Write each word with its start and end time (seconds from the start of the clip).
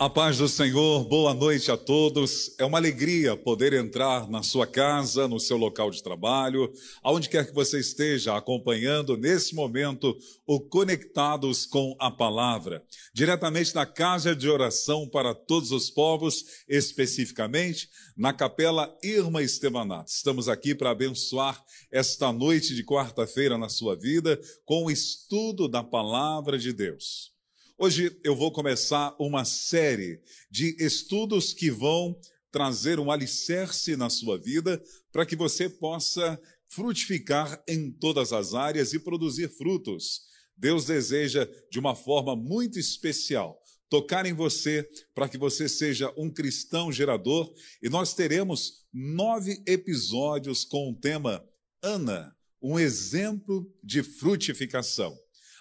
A 0.00 0.08
paz 0.08 0.38
do 0.38 0.46
Senhor, 0.46 1.02
boa 1.08 1.34
noite 1.34 1.72
a 1.72 1.76
todos. 1.76 2.54
É 2.56 2.64
uma 2.64 2.78
alegria 2.78 3.36
poder 3.36 3.72
entrar 3.72 4.30
na 4.30 4.44
sua 4.44 4.64
casa, 4.64 5.26
no 5.26 5.40
seu 5.40 5.56
local 5.56 5.90
de 5.90 6.00
trabalho, 6.00 6.72
aonde 7.02 7.28
quer 7.28 7.44
que 7.44 7.52
você 7.52 7.80
esteja 7.80 8.36
acompanhando 8.36 9.16
nesse 9.16 9.56
momento 9.56 10.16
o 10.46 10.60
Conectados 10.60 11.66
com 11.66 11.96
a 11.98 12.12
Palavra, 12.12 12.80
diretamente 13.12 13.74
na 13.74 13.84
casa 13.84 14.36
de 14.36 14.48
oração 14.48 15.08
para 15.08 15.34
todos 15.34 15.72
os 15.72 15.90
povos, 15.90 16.44
especificamente 16.68 17.90
na 18.16 18.32
Capela 18.32 18.96
Irma 19.02 19.42
Estevanato. 19.42 20.12
Estamos 20.12 20.48
aqui 20.48 20.76
para 20.76 20.90
abençoar 20.90 21.60
esta 21.90 22.32
noite 22.32 22.72
de 22.72 22.84
quarta-feira 22.84 23.58
na 23.58 23.68
sua 23.68 23.96
vida 23.96 24.40
com 24.64 24.84
o 24.84 24.90
estudo 24.92 25.66
da 25.66 25.82
Palavra 25.82 26.56
de 26.56 26.72
Deus. 26.72 27.36
Hoje 27.80 28.18
eu 28.24 28.34
vou 28.34 28.50
começar 28.50 29.14
uma 29.20 29.44
série 29.44 30.20
de 30.50 30.74
estudos 30.80 31.52
que 31.52 31.70
vão 31.70 32.18
trazer 32.50 32.98
um 32.98 33.08
alicerce 33.08 33.94
na 33.94 34.10
sua 34.10 34.36
vida 34.36 34.82
para 35.12 35.24
que 35.24 35.36
você 35.36 35.68
possa 35.68 36.40
frutificar 36.66 37.62
em 37.68 37.92
todas 37.92 38.32
as 38.32 38.52
áreas 38.52 38.92
e 38.94 38.98
produzir 38.98 39.48
frutos. 39.50 40.22
Deus 40.56 40.86
deseja, 40.86 41.48
de 41.70 41.78
uma 41.78 41.94
forma 41.94 42.34
muito 42.34 42.80
especial, 42.80 43.62
tocar 43.88 44.26
em 44.26 44.32
você 44.32 44.84
para 45.14 45.28
que 45.28 45.38
você 45.38 45.68
seja 45.68 46.12
um 46.16 46.28
cristão 46.28 46.90
gerador 46.90 47.54
e 47.80 47.88
nós 47.88 48.12
teremos 48.12 48.88
nove 48.92 49.62
episódios 49.68 50.64
com 50.64 50.90
o 50.90 50.96
tema 50.96 51.46
Ana, 51.80 52.36
um 52.60 52.76
exemplo 52.76 53.72
de 53.84 54.02
frutificação. 54.02 55.16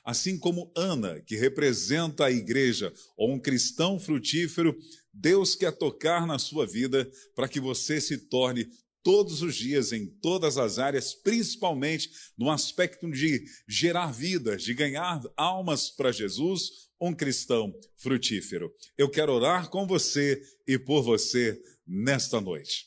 Assim 0.08 0.39
como 0.39 0.72
Ana, 0.73 1.19
que 1.19 1.36
representa 1.36 2.27
a 2.27 2.31
igreja, 2.31 2.94
ou 3.17 3.33
um 3.33 3.38
cristão 3.38 4.00
frutífero, 4.00 4.73
Deus 5.13 5.53
quer 5.53 5.73
tocar 5.73 6.25
na 6.25 6.39
sua 6.39 6.66
vida 6.66 7.11
para 7.36 7.50
que 7.50 7.59
você 7.59 8.00
se 8.00 8.17
torne 8.17 8.69
todos 9.03 9.41
os 9.41 9.53
dias, 9.53 9.91
em 9.91 10.08
todas 10.08 10.58
as 10.58 10.80
áreas, 10.80 11.13
principalmente 11.13 12.09
no 12.38 12.50
aspecto 12.50 13.11
de 13.11 13.44
gerar 13.67 14.13
vidas, 14.13 14.63
de 14.63 14.73
ganhar 14.73 15.22
almas 15.35 15.89
para 15.89 16.13
Jesus, 16.13 16.88
um 17.02 17.13
cristão 17.13 17.78
frutífero. 17.97 18.72
Eu 18.97 19.09
quero 19.09 19.33
orar 19.33 19.69
com 19.69 19.85
você 19.85 20.41
e 20.66 20.80
por 20.80 21.03
você 21.03 21.61
nesta 21.85 22.39
noite. 22.39 22.85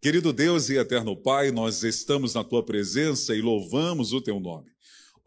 Querido 0.00 0.32
Deus 0.32 0.70
e 0.70 0.76
eterno 0.76 1.20
Pai, 1.20 1.50
nós 1.50 1.82
estamos 1.82 2.34
na 2.34 2.44
tua 2.44 2.64
presença 2.64 3.34
e 3.34 3.40
louvamos 3.40 4.12
o 4.12 4.20
teu 4.20 4.38
nome. 4.38 4.75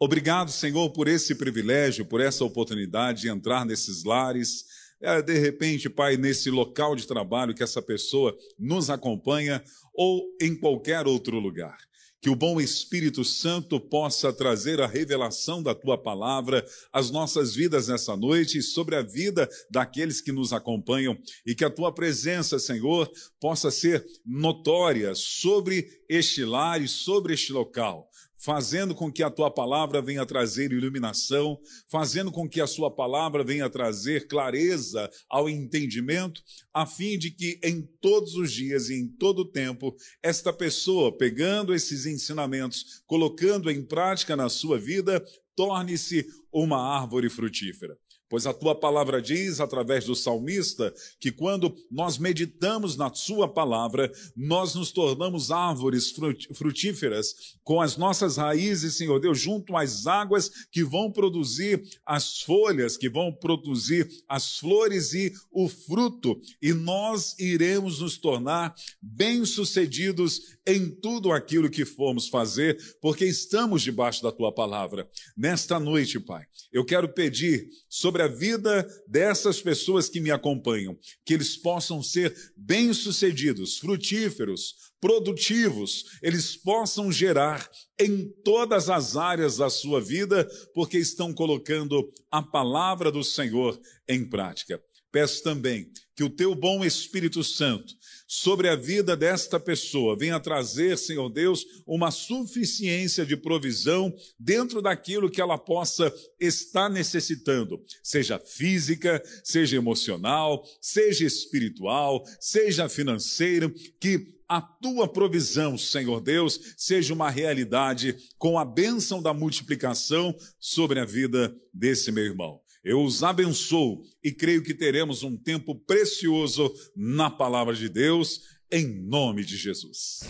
Obrigado, 0.02 0.50
Senhor, 0.50 0.88
por 0.94 1.08
esse 1.08 1.34
privilégio, 1.34 2.06
por 2.06 2.22
essa 2.22 2.42
oportunidade 2.42 3.20
de 3.20 3.28
entrar 3.28 3.66
nesses 3.66 4.02
lares. 4.02 4.64
É, 4.98 5.20
de 5.20 5.38
repente, 5.38 5.90
Pai, 5.90 6.16
nesse 6.16 6.50
local 6.50 6.96
de 6.96 7.06
trabalho 7.06 7.54
que 7.54 7.62
essa 7.62 7.82
pessoa 7.82 8.34
nos 8.58 8.88
acompanha 8.88 9.62
ou 9.92 10.22
em 10.40 10.56
qualquer 10.56 11.06
outro 11.06 11.38
lugar. 11.38 11.76
Que 12.18 12.30
o 12.30 12.34
bom 12.34 12.58
Espírito 12.58 13.22
Santo 13.26 13.78
possa 13.78 14.32
trazer 14.32 14.80
a 14.80 14.86
revelação 14.86 15.62
da 15.62 15.74
tua 15.74 15.98
palavra 15.98 16.64
às 16.90 17.10
nossas 17.10 17.54
vidas 17.54 17.88
nessa 17.88 18.16
noite 18.16 18.56
e 18.56 18.62
sobre 18.62 18.96
a 18.96 19.02
vida 19.02 19.46
daqueles 19.70 20.22
que 20.22 20.32
nos 20.32 20.54
acompanham 20.54 21.14
e 21.44 21.54
que 21.54 21.64
a 21.64 21.70
tua 21.70 21.92
presença, 21.92 22.58
Senhor, 22.58 23.10
possa 23.38 23.70
ser 23.70 24.06
notória 24.24 25.14
sobre 25.14 25.86
este 26.08 26.42
lar 26.42 26.80
e 26.80 26.88
sobre 26.88 27.34
este 27.34 27.52
local 27.52 28.09
fazendo 28.40 28.94
com 28.94 29.12
que 29.12 29.22
a 29.22 29.30
tua 29.30 29.50
palavra 29.50 30.00
venha 30.00 30.24
trazer 30.24 30.72
iluminação, 30.72 31.58
fazendo 31.88 32.32
com 32.32 32.48
que 32.48 32.60
a 32.60 32.66
sua 32.66 32.90
palavra 32.90 33.44
venha 33.44 33.68
trazer 33.68 34.26
clareza 34.26 35.10
ao 35.28 35.48
entendimento, 35.48 36.42
a 36.72 36.86
fim 36.86 37.18
de 37.18 37.30
que 37.30 37.60
em 37.62 37.82
todos 38.00 38.34
os 38.34 38.50
dias 38.50 38.88
e 38.88 38.94
em 38.94 39.06
todo 39.06 39.40
o 39.40 39.50
tempo, 39.50 39.94
esta 40.22 40.52
pessoa, 40.52 41.16
pegando 41.16 41.74
esses 41.74 42.06
ensinamentos, 42.06 43.02
colocando 43.06 43.70
em 43.70 43.84
prática 43.84 44.34
na 44.34 44.48
sua 44.48 44.78
vida, 44.78 45.22
torne-se 45.54 46.26
uma 46.50 46.78
árvore 46.78 47.28
frutífera. 47.28 47.96
Pois 48.30 48.46
a 48.46 48.54
tua 48.54 48.76
palavra 48.76 49.20
diz, 49.20 49.60
através 49.60 50.04
do 50.04 50.14
salmista, 50.14 50.94
que 51.18 51.32
quando 51.32 51.74
nós 51.90 52.16
meditamos 52.16 52.96
na 52.96 53.12
sua 53.12 53.52
palavra, 53.52 54.10
nós 54.36 54.72
nos 54.76 54.92
tornamos 54.92 55.50
árvores 55.50 56.14
frutíferas 56.54 57.34
com 57.64 57.80
as 57.80 57.96
nossas 57.96 58.36
raízes, 58.36 58.94
Senhor 58.94 59.18
Deus, 59.18 59.40
junto 59.40 59.76
às 59.76 60.06
águas 60.06 60.48
que 60.70 60.84
vão 60.84 61.10
produzir 61.10 61.82
as 62.06 62.40
folhas, 62.42 62.96
que 62.96 63.10
vão 63.10 63.32
produzir 63.32 64.08
as 64.28 64.58
flores 64.58 65.12
e 65.12 65.32
o 65.50 65.68
fruto. 65.68 66.40
E 66.62 66.72
nós 66.72 67.36
iremos 67.36 67.98
nos 67.98 68.16
tornar 68.16 68.72
bem-sucedidos 69.02 70.56
em 70.64 70.88
tudo 70.88 71.32
aquilo 71.32 71.68
que 71.68 71.84
formos 71.84 72.28
fazer, 72.28 72.78
porque 73.00 73.24
estamos 73.24 73.82
debaixo 73.82 74.22
da 74.22 74.30
tua 74.30 74.52
palavra. 74.54 75.08
Nesta 75.36 75.80
noite, 75.80 76.20
Pai, 76.20 76.44
eu 76.72 76.84
quero 76.84 77.08
pedir 77.08 77.68
sobre 77.88 78.19
sobre 78.20 78.22
a 78.22 78.26
vida 78.26 79.02
dessas 79.06 79.62
pessoas 79.62 80.08
que 80.08 80.20
me 80.20 80.30
acompanham, 80.30 80.98
que 81.24 81.32
eles 81.32 81.56
possam 81.56 82.02
ser 82.02 82.34
bem-sucedidos, 82.56 83.78
frutíferos, 83.78 84.74
produtivos, 85.00 86.04
eles 86.22 86.56
possam 86.56 87.10
gerar 87.10 87.68
em 87.98 88.28
todas 88.44 88.90
as 88.90 89.16
áreas 89.16 89.56
da 89.56 89.70
sua 89.70 90.00
vida, 90.00 90.48
porque 90.74 90.98
estão 90.98 91.32
colocando 91.32 92.10
a 92.30 92.42
palavra 92.42 93.10
do 93.10 93.24
Senhor 93.24 93.80
em 94.08 94.28
prática. 94.28 94.80
Peço 95.10 95.42
também 95.42 95.90
que 96.20 96.24
o 96.24 96.28
teu 96.28 96.54
bom 96.54 96.84
Espírito 96.84 97.42
Santo 97.42 97.94
sobre 98.28 98.68
a 98.68 98.76
vida 98.76 99.16
desta 99.16 99.58
pessoa 99.58 100.14
venha 100.14 100.38
trazer, 100.38 100.98
Senhor 100.98 101.30
Deus, 101.30 101.64
uma 101.86 102.10
suficiência 102.10 103.24
de 103.24 103.38
provisão 103.38 104.14
dentro 104.38 104.82
daquilo 104.82 105.30
que 105.30 105.40
ela 105.40 105.56
possa 105.56 106.12
estar 106.38 106.90
necessitando, 106.90 107.82
seja 108.02 108.38
física, 108.38 109.22
seja 109.42 109.78
emocional, 109.78 110.62
seja 110.78 111.24
espiritual, 111.24 112.22
seja 112.38 112.86
financeiro, 112.86 113.72
que 113.98 114.38
a 114.46 114.60
tua 114.60 115.08
provisão, 115.08 115.78
Senhor 115.78 116.20
Deus, 116.20 116.74
seja 116.76 117.14
uma 117.14 117.30
realidade 117.30 118.14
com 118.36 118.58
a 118.58 118.64
bênção 118.66 119.22
da 119.22 119.32
multiplicação 119.32 120.36
sobre 120.58 121.00
a 121.00 121.06
vida 121.06 121.56
desse 121.72 122.12
meu 122.12 122.24
irmão. 122.24 122.60
Eu 122.82 123.04
os 123.04 123.22
abençoo 123.22 124.02
e 124.24 124.32
creio 124.32 124.62
que 124.62 124.72
teremos 124.72 125.22
um 125.22 125.36
tempo 125.36 125.74
precioso 125.74 126.72
na 126.96 127.28
palavra 127.28 127.74
de 127.74 127.90
Deus, 127.90 128.40
em 128.72 128.86
nome 128.86 129.44
de 129.44 129.54
Jesus. 129.54 130.20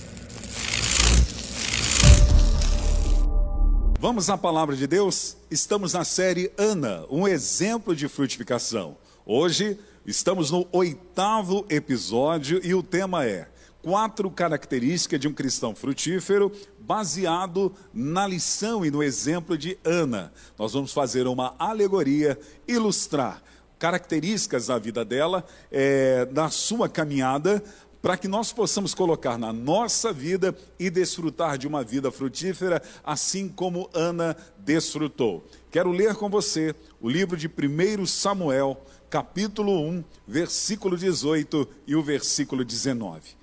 Vamos 4.01 4.29
à 4.29 4.37
palavra 4.37 4.75
de 4.75 4.89
Deus? 4.89 5.37
Estamos 5.49 5.93
na 5.93 6.05
série 6.05 6.51
Ana, 6.59 7.07
um 7.09 7.29
exemplo 7.29 7.95
de 7.95 8.09
frutificação. 8.09 8.99
Hoje 9.25 9.79
estamos 10.05 10.51
no 10.51 10.67
oitavo 10.73 11.65
episódio 11.71 12.61
e 12.65 12.75
o 12.75 12.83
tema 12.83 13.25
é 13.25 13.49
quatro 13.81 14.29
características 14.29 15.21
de 15.21 15.29
um 15.29 15.33
cristão 15.33 15.75
frutífero, 15.75 16.51
baseado 16.91 17.73
na 17.95 18.27
lição 18.27 18.85
e 18.85 18.91
no 18.91 19.01
exemplo 19.01 19.57
de 19.57 19.79
Ana. 19.85 20.33
Nós 20.59 20.73
vamos 20.73 20.93
fazer 20.93 21.29
uma 21.29 21.55
alegoria, 21.57 22.37
ilustrar 22.67 23.41
características 23.79 24.67
da 24.67 24.77
vida 24.77 25.05
dela, 25.05 25.47
é, 25.71 26.25
da 26.25 26.51
sua 26.51 26.89
caminhada, 26.89 27.63
para 28.03 28.17
que 28.17 28.27
nós 28.27 28.53
possamos 28.53 28.93
colocar 28.93 29.39
na 29.39 29.53
nossa 29.53 30.13
vida 30.13 30.53
e 30.81 30.91
desfrutar 30.91 31.57
de 31.57 31.69
uma 31.69 31.85
vida 31.85 32.11
frutífera, 32.11 32.83
assim 33.05 33.49
como 33.49 33.89
Ana 33.95 34.37
desfrutou. 34.59 35.47
Quero 35.71 35.93
ler 35.93 36.17
com 36.17 36.29
você 36.29 36.75
o 37.01 37.09
livro 37.09 37.37
de 37.37 37.47
1 37.47 38.05
Samuel, 38.05 38.85
capítulo 39.09 39.81
1, 39.81 40.03
versículo 40.27 40.97
18 40.97 41.69
e 41.87 41.95
o 41.95 42.03
versículo 42.03 42.65
19. 42.65 43.37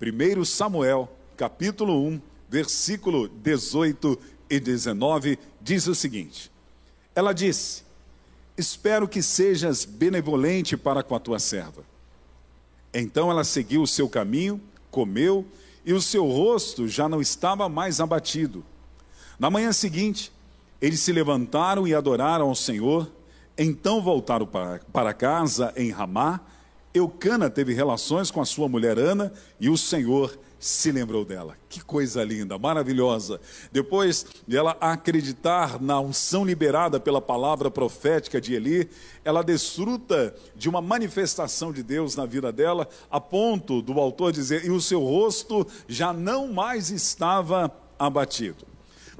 1 0.00 0.44
Samuel, 0.44 1.10
capítulo 1.36 2.00
1, 2.06 2.35
versículo 2.48 3.28
18 3.28 4.18
e 4.48 4.60
19, 4.60 5.38
diz 5.60 5.86
o 5.86 5.94
seguinte: 5.94 6.50
Ela 7.14 7.32
disse: 7.32 7.84
Espero 8.56 9.08
que 9.08 9.22
sejas 9.22 9.84
benevolente 9.84 10.76
para 10.76 11.02
com 11.02 11.14
a 11.14 11.20
tua 11.20 11.38
serva. 11.38 11.84
Então 12.92 13.30
ela 13.30 13.44
seguiu 13.44 13.82
o 13.82 13.86
seu 13.86 14.08
caminho, 14.08 14.60
comeu, 14.90 15.44
e 15.84 15.92
o 15.92 16.00
seu 16.00 16.26
rosto 16.26 16.88
já 16.88 17.08
não 17.08 17.20
estava 17.20 17.68
mais 17.68 18.00
abatido. 18.00 18.64
Na 19.38 19.50
manhã 19.50 19.72
seguinte, 19.72 20.32
eles 20.80 21.00
se 21.00 21.12
levantaram 21.12 21.86
e 21.86 21.94
adoraram 21.94 22.48
ao 22.48 22.54
Senhor. 22.54 23.10
Então 23.58 24.02
voltaram 24.02 24.46
para, 24.46 25.14
casa 25.14 25.72
em 25.76 25.90
Ramá 25.90 26.40
Eucana 26.96 27.50
teve 27.50 27.74
relações 27.74 28.30
com 28.30 28.40
a 28.40 28.44
sua 28.46 28.68
mulher 28.68 28.98
Ana 28.98 29.32
e 29.60 29.68
o 29.68 29.76
Senhor 29.76 30.38
se 30.58 30.90
lembrou 30.90 31.24
dela. 31.24 31.56
Que 31.68 31.82
coisa 31.84 32.24
linda, 32.24 32.58
maravilhosa. 32.58 33.40
Depois 33.70 34.26
de 34.46 34.56
ela 34.56 34.76
acreditar 34.80 35.80
na 35.80 36.00
unção 36.00 36.44
liberada 36.44 36.98
pela 36.98 37.20
palavra 37.20 37.70
profética 37.70 38.40
de 38.40 38.54
Eli, 38.54 38.88
ela 39.24 39.42
desfruta 39.42 40.34
de 40.54 40.68
uma 40.68 40.80
manifestação 40.80 41.72
de 41.72 41.82
Deus 41.82 42.16
na 42.16 42.26
vida 42.26 42.50
dela, 42.50 42.88
a 43.10 43.20
ponto 43.20 43.82
do 43.82 44.00
autor 44.00 44.32
dizer: 44.32 44.64
e 44.64 44.70
o 44.70 44.80
seu 44.80 45.00
rosto 45.00 45.66
já 45.86 46.12
não 46.12 46.52
mais 46.52 46.90
estava 46.90 47.70
abatido. 47.98 48.66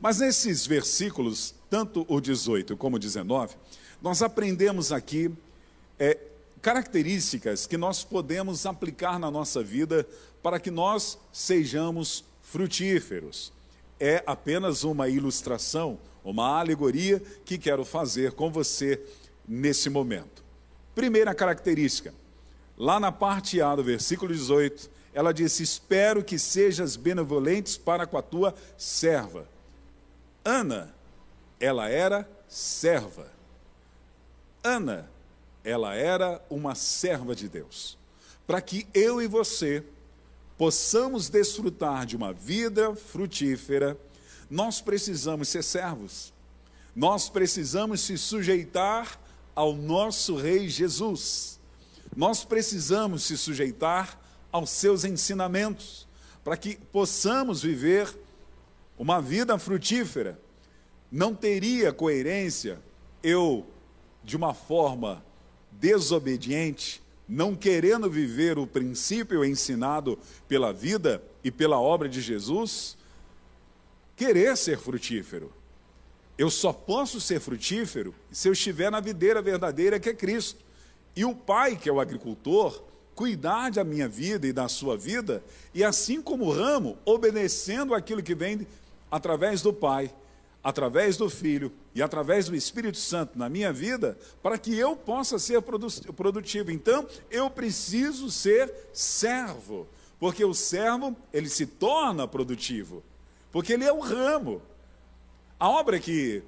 Mas 0.01 0.19
nesses 0.19 0.67
versículos, 0.67 1.55
tanto 1.71 2.05
o 2.09 2.21
18 2.21 2.77
como 2.77 2.97
o 2.97 2.99
19, 2.99 3.55
nós 4.01 4.23
aprendemos 4.23 4.93
aqui 4.93 5.31
é, 5.99 6.19
características 6.67 7.65
que 7.65 7.77
nós 7.77 8.03
podemos 8.03 8.67
aplicar 8.67 9.21
na 9.21 9.31
nossa 9.31 9.63
vida 9.63 10.05
para 10.43 10.59
que 10.59 10.69
nós 10.69 11.17
sejamos 11.33 12.25
frutíferos. 12.43 13.53
É 14.01 14.21
apenas 14.27 14.83
uma 14.83 15.09
ilustração, 15.09 15.97
uma 16.25 16.59
alegoria 16.59 17.23
que 17.45 17.57
quero 17.57 17.85
fazer 17.85 18.33
com 18.33 18.51
você 18.51 19.01
nesse 19.47 19.89
momento. 19.89 20.43
Primeira 20.93 21.33
característica, 21.37 22.13
lá 22.77 22.99
na 22.99 23.13
parte 23.13 23.61
A 23.63 23.77
do 23.77 23.85
versículo 23.85 24.35
18, 24.35 24.91
ela 25.15 25.33
disse: 25.33 25.63
Espero 25.63 26.25
que 26.25 26.37
sejas 26.37 26.97
benevolentes 26.97 27.77
para 27.77 28.09
com 28.09 28.19
a 28.19 28.23
tua 28.23 28.53
serva. 28.77 29.49
Ana, 30.45 30.93
ela 31.61 31.89
era 31.89 32.29
serva. 32.49 33.31
Ana, 34.65 35.09
ela 35.67 35.97
era 35.97 36.41
uma 36.49 36.77
serva 36.77 37.35
de 37.35 37.49
Deus. 37.49 37.99
Para 38.47 38.61
que 38.61 38.87
eu 38.95 39.21
e 39.21 39.27
você 39.27 39.83
possamos 40.57 41.29
desfrutar 41.29 42.07
de 42.07 42.15
uma 42.17 42.33
vida 42.33 42.95
frutífera, 42.95 43.99
nós 44.49 44.81
precisamos 44.81 45.49
ser 45.49 45.65
servos. 45.65 46.33
Nós 46.95 47.29
precisamos 47.29 48.01
se 48.03 48.17
sujeitar 48.17 49.21
ao 49.57 49.75
nosso 49.75 50.37
Rei 50.37 50.69
Jesus. 50.69 51.59
Nós 52.15 52.45
precisamos 52.45 53.25
se 53.25 53.37
sujeitar 53.37 54.21
aos 54.53 54.71
seus 54.71 55.05
ensinamentos, 55.05 56.07
para 56.45 56.57
que 56.57 56.77
possamos 56.77 57.63
viver 57.63 58.17
uma 58.97 59.21
vida 59.21 59.59
frutífera. 59.59 60.41
Não 61.11 61.35
teria 61.35 61.93
coerência 61.93 62.81
eu, 63.21 63.67
de 64.23 64.37
uma 64.37 64.55
forma 64.55 65.27
desobediente, 65.81 67.03
não 67.29 67.55
querendo 67.55 68.11
viver 68.11 68.59
o 68.59 68.67
princípio 68.67 69.45
ensinado 69.45 70.19
pela 70.49 70.73
vida 70.73 71.23
e 71.43 71.51
pela 71.51 71.81
obra 71.81 72.09
de 72.09 72.21
Jesus, 72.21 72.97
querer 74.15 74.57
ser 74.57 74.79
frutífero. 74.79 75.53
Eu 76.39 76.51
só 76.51 76.73
posso 76.73 77.21
ser 77.21 77.41
frutífero 77.41 78.15
se 78.31 78.49
eu 78.49 78.53
estiver 78.53 78.91
na 78.91 79.01
videira 79.01 79.41
verdadeira 79.41 79.99
que 79.99 80.11
é 80.11 80.15
Cristo. 80.15 80.65
E 81.15 81.25
o 81.25 81.35
pai, 81.35 81.77
que 81.77 81.89
é 81.89 81.93
o 81.93 82.01
agricultor, 82.01 82.83
cuidar 83.15 83.71
da 83.71 83.83
minha 83.83 84.07
vida 84.07 84.47
e 84.47 84.53
da 84.53 84.69
sua 84.69 84.97
vida, 84.97 85.43
e 85.75 85.83
assim 85.83 86.21
como 86.21 86.45
o 86.45 86.53
ramo, 86.53 86.99
obedecendo 87.07 87.95
aquilo 87.95 88.23
que 88.23 88.35
vem 88.35 88.67
através 89.11 89.63
do 89.63 89.73
pai 89.73 90.13
através 90.67 91.17
do 91.17 91.31
Filho 91.31 91.71
e 91.95 92.03
através 92.03 92.49
do 92.49 92.57
Espírito 92.57 92.99
Santo 92.99 93.39
na 93.39 93.49
minha 93.49 93.73
vida, 93.73 94.19
para 94.43 94.59
que 94.59 94.77
eu 94.77 94.97
possa 94.97 95.39
ser 95.39 95.63
produtivo. 95.63 96.73
Então, 96.73 97.07
eu 97.31 97.49
preciso 97.49 98.29
ser 98.33 98.75
servo, 98.93 99.87
porque 100.19 100.45
o 100.45 100.53
servo, 100.53 101.15
ele 101.33 101.49
se 101.49 101.67
torna 101.67 102.27
produtivo, 102.27 103.01
porque 103.53 103.75
ele 103.75 103.85
é 103.85 103.93
o 103.93 104.01
ramo. 104.01 104.61
A 105.57 105.69
obra 105.69 106.01
que 106.01 106.43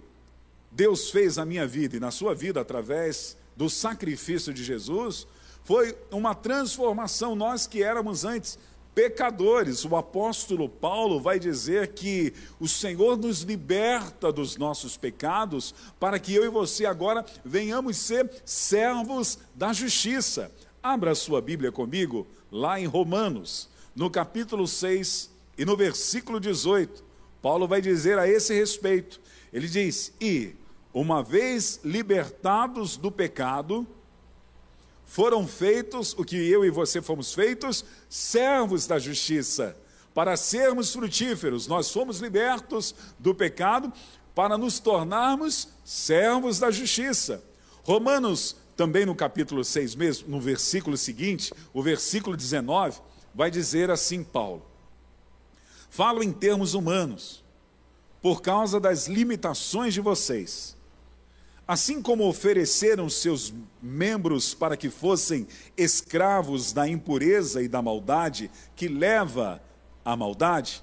Deus 0.69 1.13
fez 1.13 1.37
na 1.37 1.45
minha 1.45 1.65
vida 1.65 1.97
e 1.97 2.01
na 2.01 2.11
sua 2.11 2.35
vida 2.35 2.61
através 2.61 3.37
do 3.57 3.71
sacrifício 3.71 4.53
de 4.53 4.65
Jesus 4.65 5.29
foi 5.63 5.97
uma 6.11 6.35
transformação. 6.35 7.37
Nós 7.37 7.69
que 7.69 7.85
éramos 7.85 8.25
antes 8.25 8.59
pecadores. 8.99 9.85
O 9.85 9.95
apóstolo 9.95 10.69
Paulo 10.69 11.21
vai 11.21 11.39
dizer 11.39 11.93
que 11.93 12.35
o 12.59 12.67
Senhor 12.67 13.17
nos 13.17 13.43
liberta 13.43 14.33
dos 14.33 14.57
nossos 14.57 14.97
pecados 14.97 15.73
para 16.01 16.19
que 16.19 16.35
eu 16.35 16.45
e 16.45 16.49
você 16.49 16.85
agora 16.85 17.25
venhamos 17.45 17.97
ser 17.97 18.29
servos 18.45 19.39
da 19.55 19.73
justiça. 19.73 20.51
Abra 20.83 21.15
sua 21.15 21.41
Bíblia 21.41 21.71
comigo 21.71 22.27
lá 22.51 22.81
em 22.81 22.87
Romanos, 22.87 23.69
no 23.95 24.11
capítulo 24.11 24.67
6 24.67 25.31
e 25.57 25.65
no 25.65 25.77
versículo 25.77 26.41
18. 26.41 27.05
Paulo 27.41 27.69
vai 27.69 27.81
dizer 27.81 28.19
a 28.19 28.29
esse 28.29 28.53
respeito. 28.53 29.21
Ele 29.53 29.69
diz: 29.69 30.13
"E 30.21 30.57
uma 30.93 31.23
vez 31.23 31.79
libertados 31.85 32.97
do 32.97 33.13
pecado, 33.13 33.87
foram 35.09 35.49
feitos 35.49 36.15
o 36.19 36.23
que 36.23 36.37
eu 36.37 36.67
e 36.67 36.71
você 36.71 37.01
fomos 37.01 37.33
feitos, 37.33 37.83
servos 38.11 38.87
da 38.87 38.99
justiça, 38.99 39.75
para 40.13 40.37
sermos 40.37 40.93
frutíferos. 40.93 41.67
Nós 41.67 41.91
fomos 41.91 42.21
libertos 42.21 42.95
do 43.19 43.35
pecado 43.35 43.91
para 44.35 44.59
nos 44.59 44.79
tornarmos 44.79 45.69
servos 45.83 46.59
da 46.59 46.71
justiça. 46.71 47.43
Romanos, 47.83 48.55
também 48.77 49.07
no 49.07 49.15
capítulo 49.15 49.65
6 49.65 49.95
mesmo, 49.95 50.29
no 50.29 50.39
versículo 50.43 50.95
seguinte, 50.95 51.55
o 51.73 51.83
versículo 51.83 52.37
19, 52.37 53.01
vai 53.35 53.51
dizer 53.51 53.91
assim 53.91 54.23
Paulo: 54.23 54.63
Falo 55.89 56.23
em 56.23 56.31
termos 56.31 56.75
humanos, 56.75 57.43
por 58.21 58.43
causa 58.43 58.79
das 58.79 59.09
limitações 59.09 59.95
de 59.95 60.03
vocês 60.03 60.78
Assim 61.69 62.01
como 62.01 62.27
ofereceram 62.27 63.11
seus 63.11 63.53
membros 63.83 64.55
para 64.55 64.75
que 64.75 64.89
fossem 64.89 65.47
escravos 65.77 66.73
da 66.73 66.89
impureza 66.89 67.63
e 67.63 67.69
da 67.69 67.83
maldade 67.83 68.51
que 68.75 68.89
leva 68.89 69.63
à 70.03 70.17
maldade, 70.17 70.83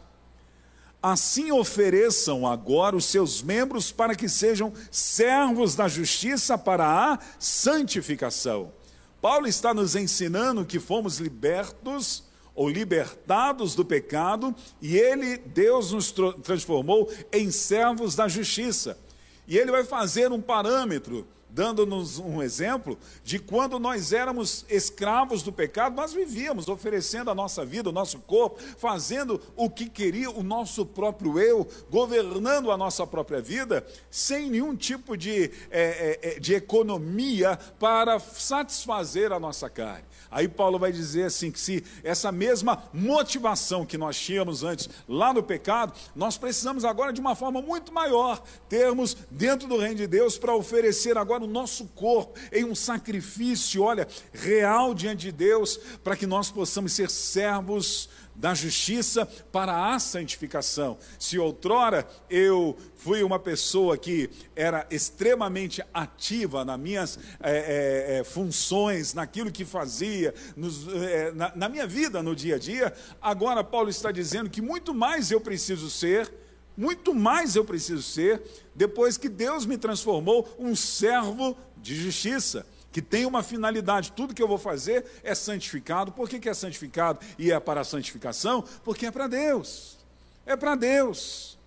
assim 1.02 1.52
ofereçam 1.52 2.46
agora 2.46 2.96
os 2.96 3.06
seus 3.06 3.42
membros 3.42 3.92
para 3.92 4.14
que 4.14 4.30
sejam 4.30 4.72
servos 4.92 5.76
da 5.76 5.88
justiça 5.88 6.56
para 6.56 7.14
a 7.14 7.20
santificação. 7.40 8.72
Paulo 9.20 9.48
está 9.48 9.74
nos 9.74 9.96
ensinando 9.96 10.64
que 10.64 10.80
fomos 10.80 11.18
libertos 11.18 12.24
ou 12.54 12.70
libertados 12.70 13.74
do 13.74 13.84
pecado 13.84 14.54
e 14.80 14.96
ele, 14.96 15.38
Deus, 15.38 15.92
nos 15.92 16.14
transformou 16.44 17.12
em 17.34 17.50
servos 17.50 18.16
da 18.16 18.28
justiça. 18.28 19.04
E 19.48 19.58
ele 19.58 19.72
vai 19.72 19.84
fazer 19.84 20.32
um 20.32 20.42
parâmetro, 20.42 21.28
dando-nos 21.56 22.20
um 22.20 22.44
exemplo 22.44 23.00
de 23.24 23.40
quando 23.40 23.80
nós 23.80 24.12
éramos 24.12 24.66
escravos 24.70 25.42
do 25.42 25.54
pecado, 25.54 25.96
nós 25.96 26.12
vivíamos 26.12 26.68
oferecendo 26.68 27.32
a 27.32 27.36
nossa 27.36 27.64
vida, 27.64 27.90
o 27.90 27.94
nosso 27.94 28.20
corpo, 28.20 28.60
fazendo 28.78 29.42
o 29.56 29.70
que 29.70 29.90
queria 29.90 30.30
o 30.30 30.44
nosso 30.44 30.86
próprio 30.86 31.40
eu, 31.40 31.66
governando 31.90 32.72
a 32.72 32.78
nossa 32.78 33.08
própria 33.08 33.42
vida, 33.42 33.88
sem 34.12 34.50
nenhum 34.50 34.76
tipo 34.76 35.16
de, 35.16 35.50
é, 35.72 36.20
é, 36.22 36.40
de 36.42 36.54
economia 36.54 37.58
para 37.80 38.20
satisfazer 38.20 39.32
a 39.32 39.40
nossa 39.40 39.70
carne. 39.70 40.04
Aí 40.30 40.50
Paulo 40.50 40.78
vai 40.78 40.92
dizer 40.92 41.28
assim: 41.28 41.50
que 41.50 41.60
se 41.60 41.82
essa 42.04 42.30
mesma 42.34 42.84
motivação 42.92 43.86
que 43.86 43.98
nós 43.98 44.20
tínhamos 44.20 44.64
antes 44.64 44.90
lá 45.08 45.34
no 45.34 45.42
pecado, 45.42 45.94
nós 46.14 46.38
precisamos 46.38 46.84
agora 46.84 47.14
de 47.14 47.22
uma 47.22 47.36
forma 47.36 47.62
muito 47.62 47.94
maior, 47.94 48.44
termos 48.68 49.16
dentro 49.32 49.66
do 49.66 49.78
reino 49.78 49.96
de 49.96 50.08
Deus 50.08 50.38
para 50.38 50.54
oferecer 50.54 51.18
agora 51.18 51.45
o 51.46 51.48
nosso 51.48 51.86
corpo 51.88 52.40
em 52.52 52.66
um 52.66 52.76
sacrifício, 52.76 53.84
olha, 53.84 54.08
real 54.34 54.94
diante 54.94 55.22
de 55.22 55.32
Deus, 55.32 55.78
para 56.04 56.16
que 56.16 56.28
nós 56.28 56.52
possamos 56.52 56.94
ser 56.94 57.10
servos 57.10 58.10
da 58.36 58.54
justiça 58.54 59.26
para 59.52 59.94
a 59.94 60.00
santificação. 60.00 60.98
Se 61.18 61.40
outrora 61.40 62.06
eu 62.30 62.78
fui 62.96 63.24
uma 63.24 63.40
pessoa 63.40 63.98
que 63.98 64.30
era 64.56 64.86
extremamente 64.92 65.82
ativa 65.94 66.66
nas 66.66 66.80
minhas 66.80 67.20
é, 67.40 68.20
é, 68.20 68.24
funções, 68.24 69.14
naquilo 69.14 69.52
que 69.52 69.64
fazia, 69.64 70.34
nos, 70.56 70.88
é, 70.88 71.32
na, 71.32 71.56
na 71.56 71.70
minha 71.70 71.88
vida 71.88 72.22
no 72.22 72.36
dia 72.36 72.56
a 72.56 72.60
dia, 72.60 72.94
agora 73.22 73.64
Paulo 73.64 73.90
está 73.90 74.12
dizendo 74.12 74.50
que 74.50 74.62
muito 74.62 74.94
mais 74.94 75.32
eu 75.32 75.40
preciso 75.40 75.90
ser. 75.90 76.45
Muito 76.78 77.14
mais 77.14 77.56
eu 77.56 77.64
preciso 77.64 78.04
ser 78.04 78.42
depois 78.74 79.18
que 79.18 79.30
Deus 79.30 79.66
me 79.66 79.78
transformou 79.78 80.54
um 80.60 80.76
servo 80.76 81.58
de 81.78 81.96
justiça 81.96 82.66
que 82.92 83.02
tem 83.02 83.26
uma 83.26 83.44
finalidade. 83.44 84.14
Tudo 84.14 84.34
que 84.34 84.42
eu 84.42 84.48
vou 84.48 84.58
fazer 84.58 85.06
é 85.22 85.36
santificado. 85.36 86.14
Por 86.14 86.30
que, 86.30 86.40
que 86.40 86.48
é 86.48 86.54
santificado 86.54 87.20
e 87.38 87.52
é 87.52 87.60
para 87.60 87.82
a 87.82 87.84
santificação? 87.84 88.64
Porque 88.84 89.06
é 89.06 89.12
para 89.12 89.28
Deus. 89.28 89.98
É 90.46 90.56
para 90.56 90.76
Deus. 90.76 91.58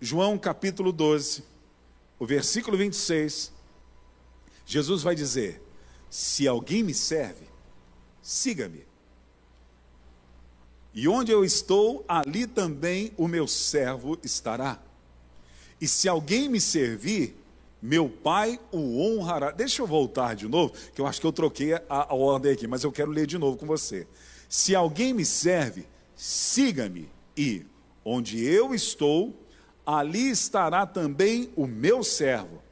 João 0.00 0.38
capítulo 0.38 0.92
12, 0.92 1.44
o 2.18 2.26
versículo 2.26 2.76
26. 2.76 3.52
Jesus 4.64 5.02
vai 5.02 5.14
dizer: 5.14 5.62
Se 6.08 6.48
alguém 6.48 6.82
me 6.82 6.94
serve, 6.94 7.46
siga-me. 8.22 8.86
E 10.94 11.08
onde 11.08 11.32
eu 11.32 11.44
estou, 11.44 12.04
ali 12.06 12.46
também 12.46 13.12
o 13.16 13.26
meu 13.26 13.48
servo 13.48 14.16
estará. 14.22 14.80
E 15.80 15.88
se 15.88 16.08
alguém 16.08 16.48
me 16.48 16.60
servir, 16.60 17.36
meu 17.82 18.08
pai 18.08 18.58
o 18.72 19.00
honrará. 19.00 19.50
Deixa 19.50 19.82
eu 19.82 19.86
voltar 19.86 20.34
de 20.34 20.48
novo, 20.48 20.72
que 20.94 21.00
eu 21.00 21.06
acho 21.06 21.20
que 21.20 21.26
eu 21.26 21.32
troquei 21.32 21.74
a, 21.74 21.82
a 21.88 22.14
ordem 22.14 22.52
aqui, 22.52 22.66
mas 22.66 22.84
eu 22.84 22.92
quero 22.92 23.10
ler 23.10 23.26
de 23.26 23.36
novo 23.36 23.58
com 23.58 23.66
você. 23.66 24.06
Se 24.48 24.74
alguém 24.74 25.12
me 25.12 25.24
serve, 25.24 25.86
siga-me, 26.14 27.10
e 27.36 27.66
onde 28.04 28.42
eu 28.42 28.74
estou, 28.74 29.34
ali 29.84 30.30
estará 30.30 30.86
também 30.86 31.50
o 31.56 31.66
meu 31.66 32.04
servo. 32.04 32.62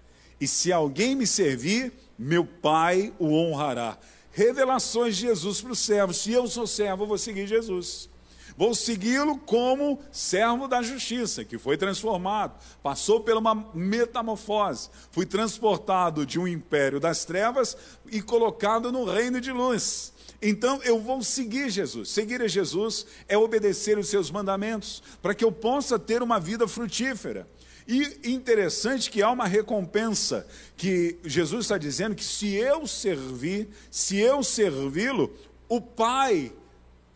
E 0.41 0.47
se 0.47 0.73
alguém 0.73 1.15
me 1.15 1.27
servir, 1.27 1.93
meu 2.19 2.45
pai 2.45 3.13
o 3.19 3.35
honrará. 3.35 3.99
Revelações 4.31 5.17
de 5.17 5.23
Jesus 5.23 5.61
para 5.61 5.73
os 5.73 5.79
servos. 5.81 6.17
Se 6.19 6.33
eu 6.33 6.47
sou 6.47 6.67
servo, 6.67 7.03
eu 7.03 7.09
vou 7.09 7.19
seguir 7.19 7.47
Jesus. 7.47 8.09
Vou 8.57 8.75
segui-lo 8.75 9.39
como 9.39 9.99
servo 10.11 10.69
da 10.69 10.83
justiça, 10.83 11.45
que 11.45 11.59
foi 11.59 11.77
transformado, 11.77 12.59
passou 12.83 13.21
por 13.21 13.37
uma 13.37 13.71
metamorfose, 13.75 14.91
fui 15.11 15.25
transportado 15.25 16.27
de 16.27 16.39
um 16.39 16.47
império 16.47 17.01
das 17.01 17.25
trevas 17.25 17.77
e 18.11 18.21
colocado 18.21 18.93
no 18.93 19.05
reino 19.05 19.41
de 19.41 19.53
luz. 19.53 20.13
Então 20.41 20.83
eu 20.83 21.01
vou 21.01 21.23
seguir 21.23 21.71
Jesus. 21.71 22.11
Seguir 22.11 22.43
a 22.43 22.49
Jesus 22.49 23.07
é 23.29 23.39
obedecer 23.39 23.97
os 23.97 24.09
seus 24.09 24.31
mandamentos, 24.31 25.03
para 25.23 25.35
que 25.35 25.45
eu 25.45 25.53
possa 25.53 25.99
ter 25.99 26.23
uma 26.23 26.41
vida 26.41 26.67
frutífera. 26.67 27.47
E 27.87 28.31
interessante 28.31 29.11
que 29.11 29.23
há 29.23 29.31
uma 29.31 29.47
recompensa, 29.47 30.47
que 30.77 31.19
Jesus 31.25 31.65
está 31.65 31.79
dizendo 31.79 32.15
que 32.15 32.25
se 32.25 32.55
eu 32.55 32.87
servir, 32.87 33.69
se 33.91 34.19
eu 34.19 34.43
servi-lo, 34.43 35.33
o 35.69 35.81
Pai, 35.81 36.53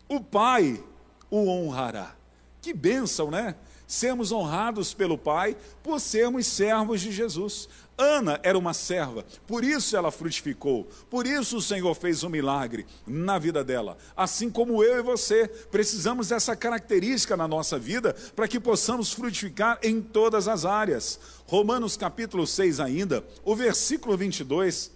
o 0.09 0.19
Pai 0.19 0.83
o 1.29 1.47
honrará. 1.47 2.15
Que 2.61 2.73
bênção, 2.73 3.31
né? 3.31 3.55
Sermos 3.87 4.31
honrados 4.31 4.93
pelo 4.93 5.17
Pai 5.17 5.55
por 5.81 5.99
sermos 5.99 6.45
servos 6.47 7.01
de 7.01 7.11
Jesus. 7.11 7.69
Ana 7.97 8.39
era 8.43 8.57
uma 8.57 8.75
serva, 8.75 9.25
por 9.47 9.63
isso 9.63 9.97
ela 9.97 10.11
frutificou, 10.11 10.87
por 11.09 11.25
isso 11.25 11.57
o 11.57 11.61
Senhor 11.61 11.95
fez 11.95 12.23
um 12.23 12.29
milagre 12.29 12.85
na 13.07 13.39
vida 13.39 13.63
dela. 13.63 13.97
Assim 14.15 14.51
como 14.51 14.83
eu 14.83 14.99
e 14.99 15.01
você, 15.01 15.47
precisamos 15.47 16.27
dessa 16.27 16.55
característica 16.55 17.35
na 17.35 17.47
nossa 17.47 17.79
vida 17.79 18.15
para 18.35 18.47
que 18.47 18.59
possamos 18.59 19.11
frutificar 19.11 19.79
em 19.81 19.99
todas 19.99 20.47
as 20.47 20.63
áreas. 20.63 21.19
Romanos 21.47 21.97
capítulo 21.97 22.45
6 22.45 22.79
ainda, 22.79 23.25
o 23.43 23.55
versículo 23.55 24.15
22, 24.15 24.91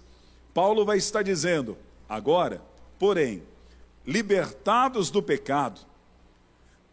Paulo 0.53 0.85
vai 0.85 0.99
estar 0.99 1.23
dizendo: 1.23 1.75
Agora, 2.07 2.61
porém, 2.99 3.41
libertados 4.05 5.09
do 5.09 5.23
pecado, 5.23 5.81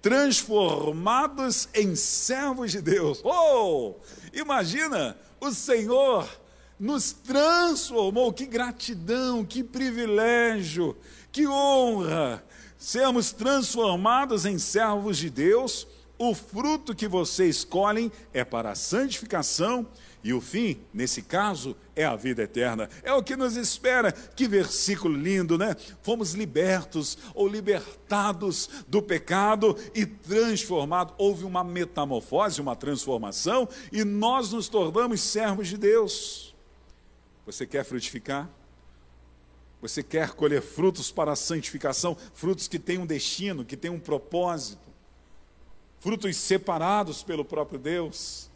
transformados 0.00 1.68
em 1.74 1.94
servos 1.94 2.72
de 2.72 2.80
Deus. 2.80 3.20
Oh, 3.24 3.94
imagina, 4.32 5.16
o 5.40 5.50
Senhor 5.50 6.28
nos 6.78 7.12
transformou, 7.12 8.32
que 8.32 8.46
gratidão, 8.46 9.44
que 9.44 9.64
privilégio, 9.64 10.96
que 11.32 11.46
honra, 11.46 12.44
sermos 12.76 13.32
transformados 13.32 14.46
em 14.46 14.58
servos 14.58 15.18
de 15.18 15.28
Deus. 15.28 15.86
O 16.18 16.34
fruto 16.34 16.94
que 16.94 17.06
vocês 17.06 17.56
escolhem 17.56 18.10
é 18.32 18.44
para 18.44 18.72
a 18.72 18.74
santificação 18.74 19.86
e 20.22 20.32
o 20.32 20.40
fim, 20.40 20.80
nesse 20.92 21.22
caso, 21.22 21.76
é 21.94 22.04
a 22.04 22.16
vida 22.16 22.42
eterna. 22.42 22.90
É 23.04 23.12
o 23.12 23.22
que 23.22 23.36
nos 23.36 23.56
espera. 23.56 24.10
Que 24.10 24.48
versículo 24.48 25.16
lindo, 25.16 25.56
né? 25.56 25.76
Fomos 26.02 26.34
libertos 26.34 27.16
ou 27.34 27.46
libertados 27.46 28.68
do 28.88 29.00
pecado 29.00 29.76
e 29.94 30.04
transformados. 30.04 31.14
Houve 31.16 31.44
uma 31.44 31.62
metamorfose, 31.62 32.60
uma 32.60 32.74
transformação, 32.74 33.68
e 33.92 34.02
nós 34.04 34.52
nos 34.52 34.68
tornamos 34.68 35.20
servos 35.20 35.68
de 35.68 35.78
Deus. 35.78 36.54
Você 37.46 37.64
quer 37.64 37.84
frutificar? 37.84 38.50
Você 39.80 40.02
quer 40.02 40.30
colher 40.32 40.60
frutos 40.60 41.12
para 41.12 41.32
a 41.32 41.36
santificação, 41.36 42.16
frutos 42.34 42.66
que 42.66 42.80
têm 42.80 42.98
um 42.98 43.06
destino, 43.06 43.64
que 43.64 43.76
têm 43.76 43.90
um 43.92 44.00
propósito, 44.00 44.88
frutos 46.00 46.36
separados 46.36 47.22
pelo 47.22 47.44
próprio 47.44 47.78
Deus? 47.78 48.48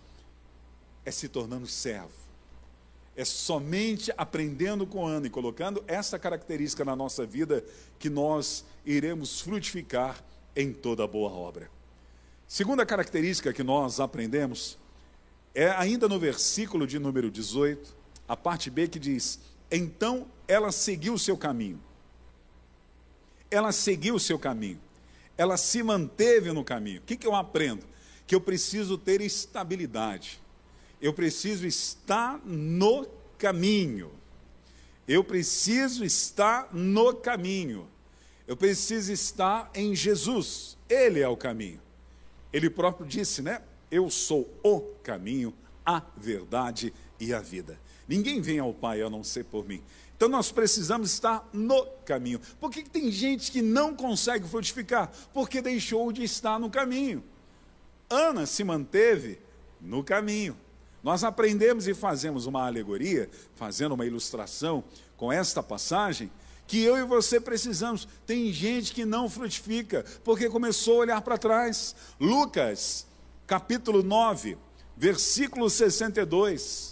é 1.04 1.10
se 1.10 1.28
tornando 1.28 1.66
servo. 1.66 2.22
É 3.14 3.24
somente 3.24 4.12
aprendendo 4.16 4.86
com 4.86 5.06
Ana 5.06 5.26
e 5.26 5.30
colocando 5.30 5.84
essa 5.86 6.18
característica 6.18 6.84
na 6.84 6.96
nossa 6.96 7.26
vida 7.26 7.64
que 7.98 8.08
nós 8.08 8.64
iremos 8.86 9.40
frutificar 9.40 10.22
em 10.56 10.72
toda 10.72 11.06
boa 11.06 11.30
obra. 11.30 11.70
Segunda 12.48 12.86
característica 12.86 13.52
que 13.52 13.62
nós 13.62 14.00
aprendemos 14.00 14.78
é 15.54 15.70
ainda 15.70 16.08
no 16.08 16.18
versículo 16.18 16.86
de 16.86 16.98
número 16.98 17.30
18, 17.30 17.94
a 18.26 18.36
parte 18.36 18.70
B 18.70 18.88
que 18.88 18.98
diz: 18.98 19.38
Então 19.70 20.26
ela 20.48 20.72
seguiu 20.72 21.14
o 21.14 21.18
seu 21.18 21.36
caminho. 21.36 21.80
Ela 23.50 23.72
seguiu 23.72 24.14
o 24.14 24.20
seu 24.20 24.38
caminho. 24.38 24.80
Ela 25.42 25.56
se 25.56 25.82
manteve 25.82 26.52
no 26.52 26.64
caminho. 26.64 27.00
O 27.00 27.04
que, 27.04 27.16
que 27.16 27.26
eu 27.26 27.34
aprendo? 27.34 27.84
Que 28.26 28.34
eu 28.34 28.40
preciso 28.40 28.96
ter 28.96 29.20
estabilidade 29.20 30.42
eu 31.02 31.12
preciso 31.12 31.66
estar 31.66 32.40
no 32.46 33.04
caminho. 33.36 34.12
Eu 35.06 35.24
preciso 35.24 36.04
estar 36.04 36.72
no 36.72 37.12
caminho. 37.12 37.88
Eu 38.46 38.56
preciso 38.56 39.12
estar 39.12 39.68
em 39.74 39.96
Jesus. 39.96 40.78
Ele 40.88 41.18
é 41.18 41.26
o 41.26 41.36
caminho. 41.36 41.80
Ele 42.52 42.70
próprio 42.70 43.04
disse, 43.04 43.42
né? 43.42 43.62
Eu 43.90 44.08
sou 44.08 44.48
o 44.62 44.80
caminho, 45.02 45.52
a 45.84 46.00
verdade 46.16 46.94
e 47.18 47.34
a 47.34 47.40
vida. 47.40 47.80
Ninguém 48.08 48.40
vem 48.40 48.58
ao 48.58 48.74
Pai 48.74 49.02
a 49.02 49.10
não 49.10 49.22
ser 49.22 49.44
por 49.44 49.66
mim. 49.66 49.82
Então 50.16 50.28
nós 50.28 50.52
precisamos 50.52 51.12
estar 51.12 51.48
no 51.52 51.84
caminho. 52.04 52.40
Por 52.60 52.70
que, 52.70 52.82
que 52.82 52.90
tem 52.90 53.10
gente 53.10 53.50
que 53.50 53.60
não 53.60 53.94
consegue 53.94 54.46
frutificar? 54.46 55.10
Porque 55.32 55.60
deixou 55.60 56.12
de 56.12 56.22
estar 56.22 56.60
no 56.60 56.70
caminho. 56.70 57.24
Ana 58.08 58.46
se 58.46 58.62
manteve 58.62 59.40
no 59.80 60.04
caminho. 60.04 60.56
Nós 61.02 61.24
aprendemos 61.24 61.88
e 61.88 61.94
fazemos 61.94 62.46
uma 62.46 62.64
alegoria, 62.64 63.28
fazendo 63.56 63.92
uma 63.92 64.06
ilustração 64.06 64.84
com 65.16 65.32
esta 65.32 65.62
passagem, 65.62 66.30
que 66.66 66.80
eu 66.80 66.96
e 66.96 67.02
você 67.04 67.40
precisamos. 67.40 68.06
Tem 68.24 68.52
gente 68.52 68.92
que 68.92 69.04
não 69.04 69.28
frutifica, 69.28 70.04
porque 70.22 70.48
começou 70.48 70.98
a 70.98 71.00
olhar 71.00 71.20
para 71.22 71.36
trás. 71.36 71.96
Lucas, 72.20 73.06
capítulo 73.46 74.02
9, 74.02 74.56
versículo 74.96 75.68
62. 75.68 76.91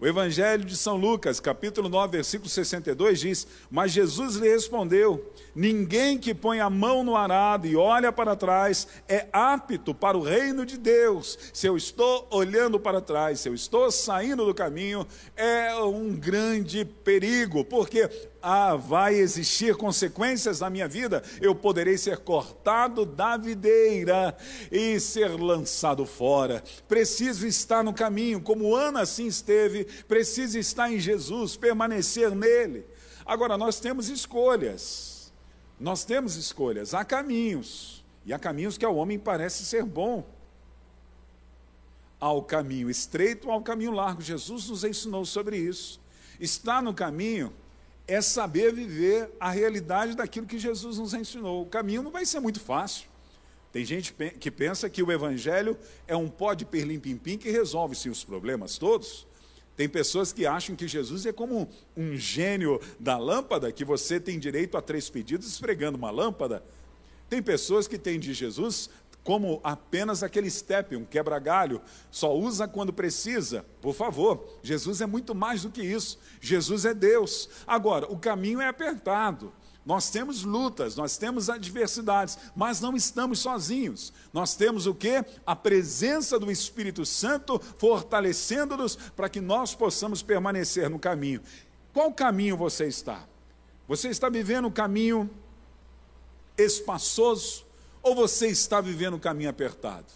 O 0.00 0.06
Evangelho 0.06 0.64
de 0.64 0.76
São 0.76 0.96
Lucas, 0.96 1.40
capítulo 1.40 1.88
9, 1.88 2.18
versículo 2.18 2.48
62 2.48 3.18
diz: 3.18 3.46
Mas 3.68 3.90
Jesus 3.90 4.36
lhe 4.36 4.48
respondeu: 4.48 5.32
Ninguém 5.52 6.16
que 6.16 6.32
põe 6.32 6.60
a 6.60 6.70
mão 6.70 7.02
no 7.02 7.16
arado 7.16 7.66
e 7.66 7.74
olha 7.74 8.12
para 8.12 8.36
trás 8.36 8.86
é 9.08 9.26
apto 9.32 9.92
para 9.92 10.16
o 10.16 10.22
reino 10.22 10.64
de 10.64 10.78
Deus. 10.78 11.36
Se 11.52 11.66
eu 11.66 11.76
estou 11.76 12.28
olhando 12.30 12.78
para 12.78 13.00
trás, 13.00 13.40
se 13.40 13.48
eu 13.48 13.54
estou 13.54 13.90
saindo 13.90 14.46
do 14.46 14.54
caminho, 14.54 15.04
é 15.36 15.74
um 15.74 16.14
grande 16.14 16.84
perigo, 16.84 17.64
porque 17.64 18.08
ah, 18.42 18.76
vai 18.76 19.14
existir 19.14 19.76
consequências 19.76 20.60
na 20.60 20.70
minha 20.70 20.86
vida, 20.86 21.22
eu 21.40 21.54
poderei 21.54 21.98
ser 21.98 22.18
cortado 22.18 23.04
da 23.04 23.36
videira 23.36 24.36
e 24.70 24.98
ser 25.00 25.28
lançado 25.28 26.06
fora. 26.06 26.62
Preciso 26.86 27.46
estar 27.46 27.82
no 27.82 27.92
caminho, 27.92 28.40
como 28.40 28.74
Ana 28.74 29.00
assim 29.00 29.26
esteve, 29.26 29.84
preciso 30.06 30.58
estar 30.58 30.92
em 30.92 30.98
Jesus, 30.98 31.56
permanecer 31.56 32.30
nele. 32.34 32.86
Agora, 33.26 33.58
nós 33.58 33.80
temos 33.80 34.08
escolhas, 34.08 35.32
nós 35.78 36.04
temos 36.04 36.36
escolhas, 36.36 36.94
há 36.94 37.04
caminhos, 37.04 38.04
e 38.24 38.32
há 38.32 38.38
caminhos 38.38 38.78
que 38.78 38.84
ao 38.84 38.96
homem 38.96 39.18
parece 39.18 39.64
ser 39.64 39.84
bom. 39.84 40.24
Há 42.20 42.32
o 42.32 42.42
caminho 42.42 42.90
estreito, 42.90 43.50
há 43.50 43.56
o 43.56 43.62
caminho 43.62 43.92
largo. 43.92 44.20
Jesus 44.20 44.68
nos 44.68 44.82
ensinou 44.82 45.24
sobre 45.24 45.56
isso. 45.56 46.00
Está 46.40 46.82
no 46.82 46.92
caminho 46.92 47.52
é 48.08 48.22
saber 48.22 48.72
viver 48.72 49.30
a 49.38 49.50
realidade 49.50 50.16
daquilo 50.16 50.46
que 50.46 50.58
Jesus 50.58 50.96
nos 50.96 51.12
ensinou. 51.12 51.62
O 51.62 51.66
caminho 51.66 52.02
não 52.02 52.10
vai 52.10 52.24
ser 52.24 52.40
muito 52.40 52.58
fácil. 52.58 53.06
Tem 53.70 53.84
gente 53.84 54.14
que 54.40 54.50
pensa 54.50 54.88
que 54.88 55.02
o 55.02 55.12
Evangelho 55.12 55.76
é 56.06 56.16
um 56.16 56.26
pó 56.26 56.54
de 56.54 56.64
perlim-pim-pim 56.64 57.36
que 57.36 57.50
resolve-se 57.50 58.08
os 58.08 58.24
problemas 58.24 58.78
todos. 58.78 59.26
Tem 59.76 59.86
pessoas 59.86 60.32
que 60.32 60.46
acham 60.46 60.74
que 60.74 60.88
Jesus 60.88 61.26
é 61.26 61.32
como 61.32 61.68
um 61.94 62.16
gênio 62.16 62.80
da 62.98 63.18
lâmpada, 63.18 63.70
que 63.70 63.84
você 63.84 64.18
tem 64.18 64.38
direito 64.38 64.76
a 64.78 64.82
três 64.82 65.10
pedidos 65.10 65.46
esfregando 65.46 65.98
uma 65.98 66.10
lâmpada. 66.10 66.64
Tem 67.28 67.42
pessoas 67.42 67.86
que 67.86 67.98
têm 67.98 68.18
de 68.18 68.32
Jesus 68.32 68.88
como 69.28 69.60
apenas 69.62 70.22
aquele 70.22 70.50
step, 70.50 70.96
um 70.96 71.04
quebra-galho, 71.04 71.82
só 72.10 72.34
usa 72.34 72.66
quando 72.66 72.94
precisa. 72.94 73.62
Por 73.78 73.92
favor, 73.92 74.58
Jesus 74.62 75.02
é 75.02 75.06
muito 75.06 75.34
mais 75.34 75.64
do 75.64 75.70
que 75.70 75.82
isso. 75.82 76.18
Jesus 76.40 76.86
é 76.86 76.94
Deus. 76.94 77.46
Agora, 77.66 78.10
o 78.10 78.18
caminho 78.18 78.58
é 78.58 78.68
apertado. 78.68 79.52
Nós 79.84 80.08
temos 80.08 80.44
lutas, 80.44 80.96
nós 80.96 81.18
temos 81.18 81.50
adversidades, 81.50 82.38
mas 82.56 82.80
não 82.80 82.96
estamos 82.96 83.40
sozinhos. 83.40 84.14
Nós 84.32 84.56
temos 84.56 84.86
o 84.86 84.94
que? 84.94 85.22
A 85.44 85.54
presença 85.54 86.38
do 86.38 86.50
Espírito 86.50 87.04
Santo 87.04 87.60
fortalecendo-nos 87.76 88.96
para 88.96 89.28
que 89.28 89.42
nós 89.42 89.74
possamos 89.74 90.22
permanecer 90.22 90.88
no 90.88 90.98
caminho. 90.98 91.42
Qual 91.92 92.10
caminho 92.14 92.56
você 92.56 92.86
está? 92.86 93.28
Você 93.86 94.08
está 94.08 94.30
vivendo 94.30 94.68
um 94.68 94.72
caminho 94.72 95.28
espaçoso 96.56 97.67
ou 98.08 98.14
você 98.14 98.48
está 98.48 98.80
vivendo 98.80 99.14
um 99.14 99.18
caminho 99.18 99.50
apertado? 99.50 100.06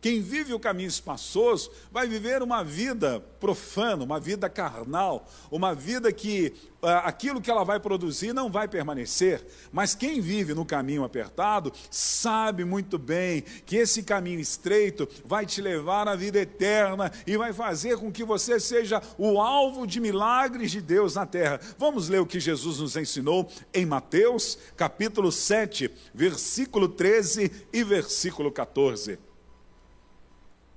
Quem 0.00 0.22
vive 0.22 0.54
o 0.54 0.60
caminho 0.60 0.88
espaçoso 0.88 1.70
vai 1.92 2.08
viver 2.08 2.42
uma 2.42 2.64
vida 2.64 3.20
profana, 3.38 4.02
uma 4.02 4.18
vida 4.18 4.48
carnal, 4.48 5.28
uma 5.50 5.74
vida 5.74 6.10
que 6.10 6.54
uh, 6.82 6.86
aquilo 7.04 7.40
que 7.40 7.50
ela 7.50 7.64
vai 7.64 7.78
produzir 7.78 8.32
não 8.32 8.50
vai 8.50 8.66
permanecer. 8.66 9.44
Mas 9.70 9.94
quem 9.94 10.20
vive 10.20 10.54
no 10.54 10.64
caminho 10.64 11.04
apertado 11.04 11.70
sabe 11.90 12.64
muito 12.64 12.98
bem 12.98 13.42
que 13.66 13.76
esse 13.76 14.02
caminho 14.02 14.40
estreito 14.40 15.06
vai 15.24 15.44
te 15.44 15.60
levar 15.60 16.08
à 16.08 16.16
vida 16.16 16.38
eterna 16.38 17.12
e 17.26 17.36
vai 17.36 17.52
fazer 17.52 17.98
com 17.98 18.10
que 18.10 18.24
você 18.24 18.58
seja 18.58 19.02
o 19.18 19.38
alvo 19.38 19.86
de 19.86 20.00
milagres 20.00 20.70
de 20.70 20.80
Deus 20.80 21.14
na 21.14 21.26
terra. 21.26 21.60
Vamos 21.78 22.08
ler 22.08 22.20
o 22.20 22.26
que 22.26 22.40
Jesus 22.40 22.78
nos 22.78 22.96
ensinou 22.96 23.50
em 23.74 23.84
Mateus, 23.84 24.58
capítulo 24.78 25.30
7, 25.30 25.90
versículo 26.14 26.88
13 26.88 27.66
e 27.70 27.84
versículo 27.84 28.50
14 28.50 29.29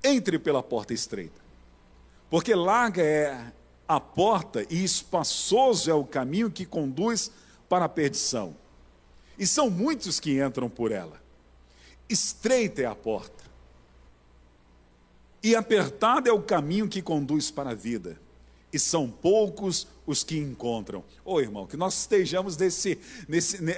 entre 0.04 0.38
pela 0.38 0.62
porta 0.62 0.94
estreita, 0.94 1.42
porque 2.30 2.54
larga 2.54 3.02
é 3.02 3.54
a 3.88 4.00
porta 4.00 4.66
e 4.70 4.84
espaçoso 4.84 5.90
é 5.90 5.94
o 5.94 6.06
caminho 6.06 6.50
que 6.50 6.66
conduz 6.66 7.32
para 7.70 7.86
a 7.86 7.90
perdição. 7.90 8.56
E 9.38 9.48
são 9.48 9.70
muitos 9.70 10.20
que 10.20 10.42
entram 10.42 10.70
por 10.70 10.92
ela. 10.92 11.22
Estreita 12.08 12.82
é 12.82 12.86
a 12.86 12.96
porta. 12.96 13.44
E 15.42 15.56
apertado 15.56 16.30
é 16.30 16.32
o 16.32 16.42
caminho 16.42 16.88
que 16.88 17.02
conduz 17.02 17.52
para 17.52 17.72
a 17.72 17.76
vida. 17.76 18.20
E 18.72 18.80
são 18.80 19.10
poucos 19.10 19.88
os 20.06 20.24
que 20.24 20.38
encontram. 20.38 21.04
Ô 21.24 21.36
oh, 21.36 21.42
irmão, 21.42 21.66
que 21.66 21.78
nós 21.78 22.00
estejamos 22.00 22.58
nesse, 22.58 23.00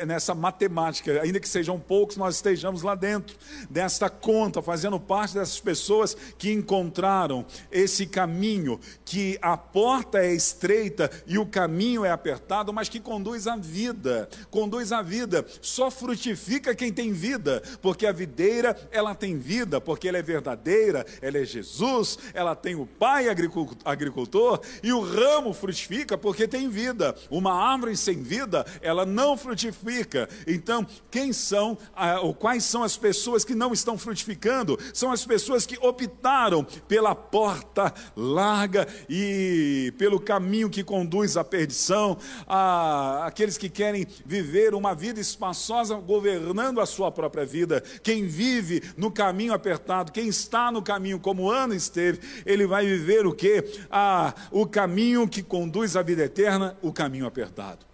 nessa 0.05 0.33
matemática, 0.33 1.21
ainda 1.21 1.39
que 1.39 1.47
sejam 1.47 1.79
poucos, 1.79 2.17
nós 2.17 2.35
estejamos 2.35 2.81
lá 2.81 2.95
dentro, 2.95 3.35
desta 3.69 4.09
conta, 4.09 4.61
fazendo 4.61 4.99
parte 4.99 5.35
dessas 5.35 5.59
pessoas 5.59 6.15
que 6.37 6.51
encontraram 6.51 7.45
esse 7.71 8.05
caminho, 8.05 8.79
que 9.03 9.37
a 9.41 9.55
porta 9.55 10.19
é 10.19 10.33
estreita 10.33 11.09
e 11.27 11.37
o 11.37 11.45
caminho 11.45 12.03
é 12.03 12.11
apertado, 12.11 12.73
mas 12.73 12.89
que 12.89 12.99
conduz 12.99 13.47
à 13.47 13.55
vida. 13.55 14.27
Conduz 14.49 14.91
à 14.91 15.01
vida. 15.01 15.45
Só 15.61 15.91
frutifica 15.91 16.73
quem 16.73 16.91
tem 16.91 17.11
vida, 17.11 17.61
porque 17.81 18.05
a 18.05 18.11
videira, 18.11 18.75
ela 18.91 19.13
tem 19.13 19.37
vida, 19.37 19.79
porque 19.79 20.07
ela 20.07 20.17
é 20.17 20.21
verdadeira, 20.23 21.05
ela 21.21 21.37
é 21.37 21.45
Jesus, 21.45 22.17
ela 22.33 22.55
tem 22.55 22.75
o 22.75 22.85
Pai 22.85 23.27
agricultor, 23.29 24.61
e 24.81 24.91
o 24.91 25.01
ramo 25.01 25.53
frutifica 25.53 26.14
porque 26.17 26.47
tem 26.47 26.69
vida. 26.69 27.15
Uma 27.29 27.53
árvore 27.53 27.95
sem 27.97 28.21
vida, 28.21 28.65
ela 28.81 29.05
não 29.05 29.37
frutifica. 29.37 30.27
Então, 30.47 30.85
quem 31.09 31.33
são, 31.33 31.77
ah, 31.95 32.19
ou 32.21 32.33
quais 32.33 32.63
são 32.63 32.83
as 32.83 32.97
pessoas 32.97 33.43
que 33.43 33.55
não 33.55 33.73
estão 33.73 33.97
frutificando? 33.97 34.77
São 34.93 35.11
as 35.11 35.25
pessoas 35.25 35.65
que 35.65 35.77
optaram 35.79 36.63
pela 36.87 37.15
porta 37.15 37.93
larga 38.15 38.87
e 39.09 39.93
pelo 39.97 40.19
caminho 40.19 40.69
que 40.69 40.83
conduz 40.83 41.37
à 41.37 41.43
perdição, 41.43 42.17
ah, 42.47 43.23
aqueles 43.25 43.57
que 43.57 43.69
querem 43.69 44.07
viver 44.25 44.73
uma 44.73 44.93
vida 44.93 45.19
espaçosa 45.19 45.95
governando 45.95 46.79
a 46.79 46.85
sua 46.85 47.11
própria 47.11 47.45
vida. 47.45 47.81
Quem 48.03 48.27
vive 48.27 48.83
no 48.97 49.11
caminho 49.11 49.53
apertado, 49.53 50.11
quem 50.11 50.27
está 50.27 50.71
no 50.71 50.81
caminho 50.81 51.19
como 51.19 51.49
Ana 51.49 51.75
esteve, 51.75 52.19
ele 52.45 52.65
vai 52.67 52.85
viver 52.85 53.25
o 53.25 53.33
que? 53.33 53.63
Ah, 53.89 54.33
o 54.51 54.65
caminho 54.65 55.27
que 55.27 55.43
conduz 55.43 55.95
à 55.95 56.01
vida 56.05 56.23
eterna, 56.23 56.77
o 56.81 56.93
caminho 56.93 57.25
apertado. 57.25 57.85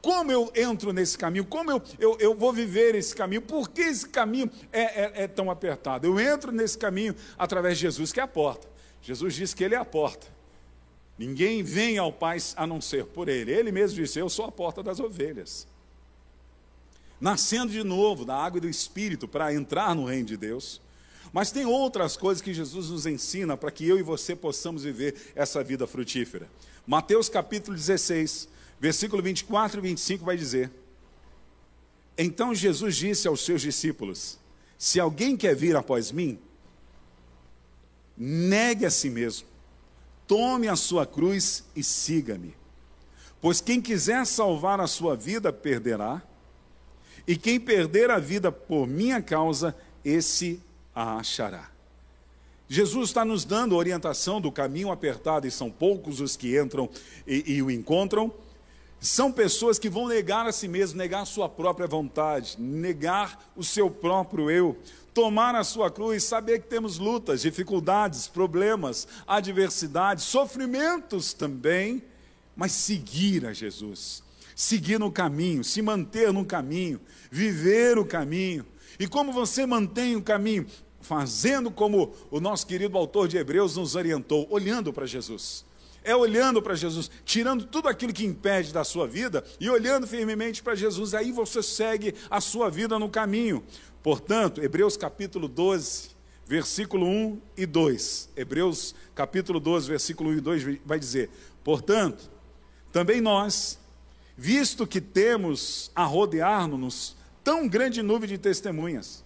Como 0.00 0.30
eu 0.30 0.52
entro 0.54 0.92
nesse 0.92 1.18
caminho? 1.18 1.44
Como 1.44 1.70
eu, 1.70 1.82
eu, 1.98 2.16
eu 2.20 2.34
vou 2.34 2.52
viver 2.52 2.94
esse 2.94 3.14
caminho? 3.14 3.42
Por 3.42 3.68
que 3.68 3.82
esse 3.82 4.08
caminho 4.08 4.48
é, 4.72 4.82
é, 4.82 5.12
é 5.24 5.28
tão 5.28 5.50
apertado? 5.50 6.06
Eu 6.06 6.20
entro 6.20 6.52
nesse 6.52 6.78
caminho 6.78 7.14
através 7.36 7.76
de 7.76 7.82
Jesus, 7.82 8.12
que 8.12 8.20
é 8.20 8.22
a 8.22 8.28
porta. 8.28 8.68
Jesus 9.02 9.34
disse 9.34 9.56
que 9.56 9.64
Ele 9.64 9.74
é 9.74 9.78
a 9.78 9.84
porta. 9.84 10.28
Ninguém 11.18 11.62
vem 11.62 11.98
ao 11.98 12.12
Pai 12.12 12.38
a 12.56 12.66
não 12.66 12.80
ser 12.80 13.04
por 13.06 13.28
Ele. 13.28 13.50
Ele 13.50 13.72
mesmo 13.72 13.96
disse: 13.96 14.18
Eu 14.18 14.28
sou 14.28 14.44
a 14.44 14.52
porta 14.52 14.82
das 14.82 15.00
ovelhas. 15.00 15.66
Nascendo 17.20 17.72
de 17.72 17.82
novo 17.82 18.24
da 18.24 18.36
água 18.36 18.58
e 18.58 18.60
do 18.60 18.68
Espírito 18.68 19.26
para 19.26 19.52
entrar 19.52 19.94
no 19.94 20.04
reino 20.04 20.26
de 20.26 20.36
Deus. 20.36 20.80
Mas 21.32 21.50
tem 21.50 21.66
outras 21.66 22.16
coisas 22.16 22.40
que 22.40 22.54
Jesus 22.54 22.90
nos 22.90 23.06
ensina 23.06 23.56
para 23.56 23.70
que 23.70 23.86
eu 23.86 23.98
e 23.98 24.02
você 24.02 24.36
possamos 24.36 24.84
viver 24.84 25.32
essa 25.34 25.64
vida 25.64 25.86
frutífera. 25.86 26.48
Mateus 26.86 27.28
capítulo 27.28 27.76
16, 27.76 28.48
versículo 28.78 29.20
24 29.20 29.80
e 29.80 29.82
25 29.82 30.24
vai 30.24 30.36
dizer: 30.36 30.70
Então 32.16 32.54
Jesus 32.54 32.94
disse 32.94 33.26
aos 33.26 33.44
seus 33.44 33.60
discípulos: 33.60 34.38
Se 34.78 35.00
alguém 35.00 35.36
quer 35.36 35.56
vir 35.56 35.74
após 35.74 36.12
mim, 36.12 36.38
negue 38.16 38.86
a 38.86 38.90
si 38.90 39.10
mesmo, 39.10 39.48
tome 40.28 40.68
a 40.68 40.76
sua 40.76 41.04
cruz 41.04 41.64
e 41.74 41.82
siga-me. 41.82 42.54
Pois 43.40 43.60
quem 43.60 43.80
quiser 43.80 44.24
salvar 44.24 44.80
a 44.80 44.86
sua 44.86 45.16
vida, 45.16 45.52
perderá, 45.52 46.22
e 47.26 47.36
quem 47.36 47.58
perder 47.58 48.10
a 48.10 48.18
vida 48.18 48.52
por 48.52 48.86
minha 48.86 49.20
causa, 49.20 49.76
esse 50.04 50.62
a 50.94 51.18
achará. 51.18 51.75
Jesus 52.68 53.10
está 53.10 53.24
nos 53.24 53.44
dando 53.44 53.76
orientação 53.76 54.40
do 54.40 54.50
caminho 54.50 54.90
apertado, 54.90 55.46
e 55.46 55.50
são 55.50 55.70
poucos 55.70 56.20
os 56.20 56.36
que 56.36 56.58
entram 56.58 56.88
e, 57.26 57.54
e, 57.54 57.62
o 57.62 57.70
encontram. 57.70 58.32
São 58.98 59.30
pessoas 59.30 59.78
que 59.78 59.88
vão 59.88 60.08
negar 60.08 60.46
a 60.46 60.52
si 60.52 60.66
mesmo, 60.66 60.98
negar 60.98 61.22
a 61.22 61.26
sua 61.26 61.48
própria 61.48 61.86
vontade, 61.86 62.56
negar 62.58 63.52
o 63.54 63.62
seu 63.62 63.88
próprio 63.88 64.50
eu, 64.50 64.76
tomar 65.14 65.54
a 65.54 65.62
sua 65.62 65.90
cruz, 65.90 66.24
saber 66.24 66.60
que 66.60 66.68
temos 66.68 66.98
lutas, 66.98 67.42
dificuldades, 67.42 68.26
problemas, 68.26 69.06
adversidades, 69.26 70.24
sofrimentos 70.24 71.32
também, 71.32 72.02
mas 72.56 72.72
seguir 72.72 73.46
a 73.46 73.52
Jesus, 73.52 74.24
seguir 74.56 74.98
no 74.98 75.12
caminho, 75.12 75.62
se 75.62 75.80
manter 75.82 76.32
no 76.32 76.44
caminho, 76.44 77.00
viver 77.30 77.98
o 77.98 78.04
caminho. 78.04 78.66
E 78.98 79.06
como 79.06 79.32
você 79.32 79.64
mantém 79.66 80.16
o 80.16 80.22
caminho? 80.22 80.66
Fazendo 81.06 81.70
como 81.70 82.12
o 82.30 82.40
nosso 82.40 82.66
querido 82.66 82.98
autor 82.98 83.28
de 83.28 83.38
Hebreus 83.38 83.76
nos 83.76 83.94
orientou, 83.94 84.46
olhando 84.50 84.92
para 84.92 85.06
Jesus. 85.06 85.64
É 86.02 86.14
olhando 86.14 86.60
para 86.60 86.74
Jesus, 86.74 87.10
tirando 87.24 87.64
tudo 87.64 87.88
aquilo 87.88 88.12
que 88.12 88.24
impede 88.24 88.72
da 88.72 88.84
sua 88.84 89.06
vida 89.06 89.44
e 89.60 89.70
olhando 89.70 90.06
firmemente 90.06 90.62
para 90.62 90.74
Jesus, 90.74 91.14
aí 91.14 91.32
você 91.32 91.62
segue 91.62 92.14
a 92.28 92.40
sua 92.40 92.68
vida 92.68 92.98
no 92.98 93.08
caminho. 93.08 93.62
Portanto, 94.02 94.62
Hebreus 94.62 94.96
capítulo 94.96 95.48
12, 95.48 96.10
versículo 96.44 97.06
1 97.06 97.40
e 97.56 97.66
2. 97.66 98.30
Hebreus 98.36 98.94
capítulo 99.14 99.58
12, 99.58 99.88
versículo 99.88 100.30
1 100.30 100.32
e 100.34 100.40
2 100.40 100.80
vai 100.84 100.98
dizer: 100.98 101.30
Portanto, 101.62 102.30
também 102.92 103.20
nós, 103.20 103.78
visto 104.36 104.86
que 104.86 105.00
temos 105.00 105.90
a 105.94 106.04
rodear-nos 106.04 107.16
tão 107.42 107.68
grande 107.68 108.02
nuvem 108.02 108.28
de 108.28 108.38
testemunhas, 108.38 109.24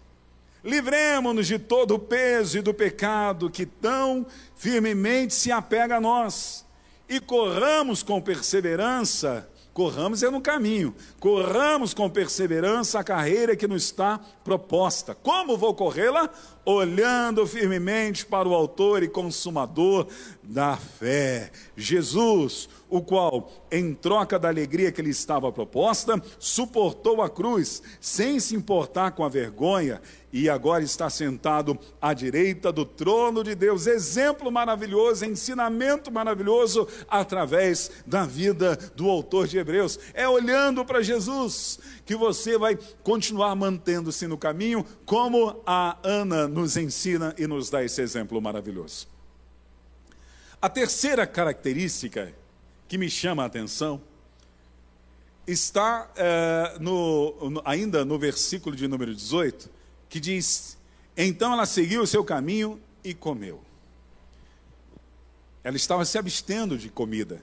Livremos-nos 0.65 1.47
de 1.47 1.59
todo 1.59 1.95
o 1.95 1.99
peso 1.99 2.59
e 2.59 2.63
do 2.63 2.75
pecado 2.75 3.51
que 3.51 3.65
tão 3.65 4.27
firmemente 4.57 5.35
se 5.35 5.51
apega 5.51 5.97
a 5.97 6.01
nós 6.01 6.67
e 7.09 7.19
corramos 7.19 8.03
com 8.05 8.21
perseverança. 8.21 9.49
Corramos 9.73 10.23
é 10.23 10.29
no 10.29 10.41
caminho, 10.41 10.95
corramos 11.21 11.95
com 11.95 12.11
perseverança 12.11 12.99
a 12.99 13.05
carreira 13.05 13.55
que 13.55 13.69
nos 13.69 13.85
está 13.85 14.19
proposta. 14.43 15.15
Como 15.15 15.57
vou 15.57 15.73
corrê-la? 15.75 16.29
Olhando 16.65 17.47
firmemente 17.47 18.27
para 18.27 18.49
o 18.49 18.55
Autor 18.55 19.03
e 19.03 19.09
Consumador 19.09 20.09
da 20.43 20.77
fé, 20.77 21.53
Jesus, 21.77 22.69
o 22.89 23.01
qual, 23.01 23.51
em 23.71 23.95
troca 23.95 24.39
da 24.41 24.49
alegria 24.49 24.91
que 24.91 25.01
lhe 25.01 25.11
estava 25.11 25.53
proposta, 25.53 26.21
suportou 26.39 27.23
a 27.23 27.31
cruz, 27.31 27.81
sem 28.01 28.41
se 28.41 28.57
importar 28.57 29.13
com 29.13 29.25
a 29.25 29.29
vergonha, 29.29 30.03
e 30.33 30.49
agora 30.49 30.83
está 30.83 31.11
sentado 31.11 31.79
à 32.01 32.15
direita 32.15 32.73
do 32.73 32.85
trono 32.85 33.43
de 33.43 33.55
Deus. 33.55 33.87
Exemplo 33.87 34.51
maravilhoso, 34.51 35.25
ensinamento 35.25 36.11
maravilhoso 36.11 36.87
através 37.09 37.91
da 38.07 38.25
vida 38.25 38.77
do 38.95 39.09
autor 39.09 39.49
de 39.49 39.59
Hebreus. 39.59 39.99
É 40.15 40.29
olhando 40.29 40.85
para 40.85 41.03
Jesus 41.03 41.81
que 42.05 42.15
você 42.15 42.57
vai 42.57 42.79
continuar 43.03 43.55
mantendo-se 43.57 44.27
no 44.27 44.39
caminho, 44.39 44.87
como 45.05 45.61
a 45.67 45.99
Ana 46.03 46.47
nos 46.47 46.77
ensina 46.77 47.35
e 47.37 47.47
nos 47.47 47.69
dá 47.69 47.83
esse 47.85 48.01
exemplo 48.01 48.41
maravilhoso. 48.41 49.09
A 50.63 50.69
terceira 50.69 51.27
característica 51.27 52.33
que 52.87 52.99
me 52.99 53.09
chama 53.09 53.43
a 53.43 53.47
atenção 53.47 54.01
está 55.47 56.11
é, 56.17 56.77
no, 56.79 57.63
ainda 57.65 58.05
no 58.05 58.19
versículo 58.19 58.77
de 58.77 58.87
número 58.87 59.15
18, 59.15 59.80
que 60.11 60.21
diz: 60.21 60.77
Então 61.17 61.55
ela 61.55 61.65
seguiu 61.65 62.03
o 62.03 62.07
seu 62.07 62.23
caminho 62.23 62.79
e 63.03 63.15
comeu. 63.15 63.63
Ela 65.65 65.77
estava 65.77 66.05
se 66.05 66.19
abstendo 66.19 66.77
de 66.77 66.91
comida. 66.91 67.43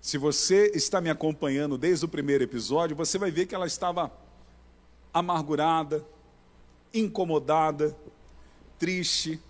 Se 0.00 0.18
você 0.18 0.72
está 0.74 1.00
me 1.00 1.10
acompanhando 1.10 1.78
desde 1.78 2.04
o 2.04 2.08
primeiro 2.08 2.42
episódio, 2.42 2.96
você 2.96 3.18
vai 3.18 3.30
ver 3.30 3.46
que 3.46 3.54
ela 3.54 3.66
estava 3.66 4.12
amargurada, 5.12 6.04
incomodada, 6.92 7.96
triste. 8.78 9.40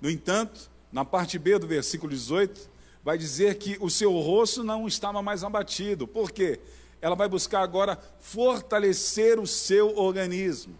No 0.00 0.10
entanto, 0.10 0.70
na 0.92 1.04
parte 1.04 1.38
B 1.38 1.58
do 1.58 1.66
versículo 1.66 2.12
18, 2.12 2.70
vai 3.02 3.18
dizer 3.18 3.56
que 3.56 3.76
o 3.80 3.90
seu 3.90 4.12
rosto 4.12 4.62
não 4.62 4.86
estava 4.86 5.22
mais 5.22 5.42
abatido. 5.42 6.06
Por 6.06 6.30
quê? 6.30 6.60
Ela 7.00 7.16
vai 7.16 7.28
buscar 7.28 7.62
agora 7.62 7.98
fortalecer 8.20 9.38
o 9.38 9.46
seu 9.46 9.96
organismo, 9.96 10.76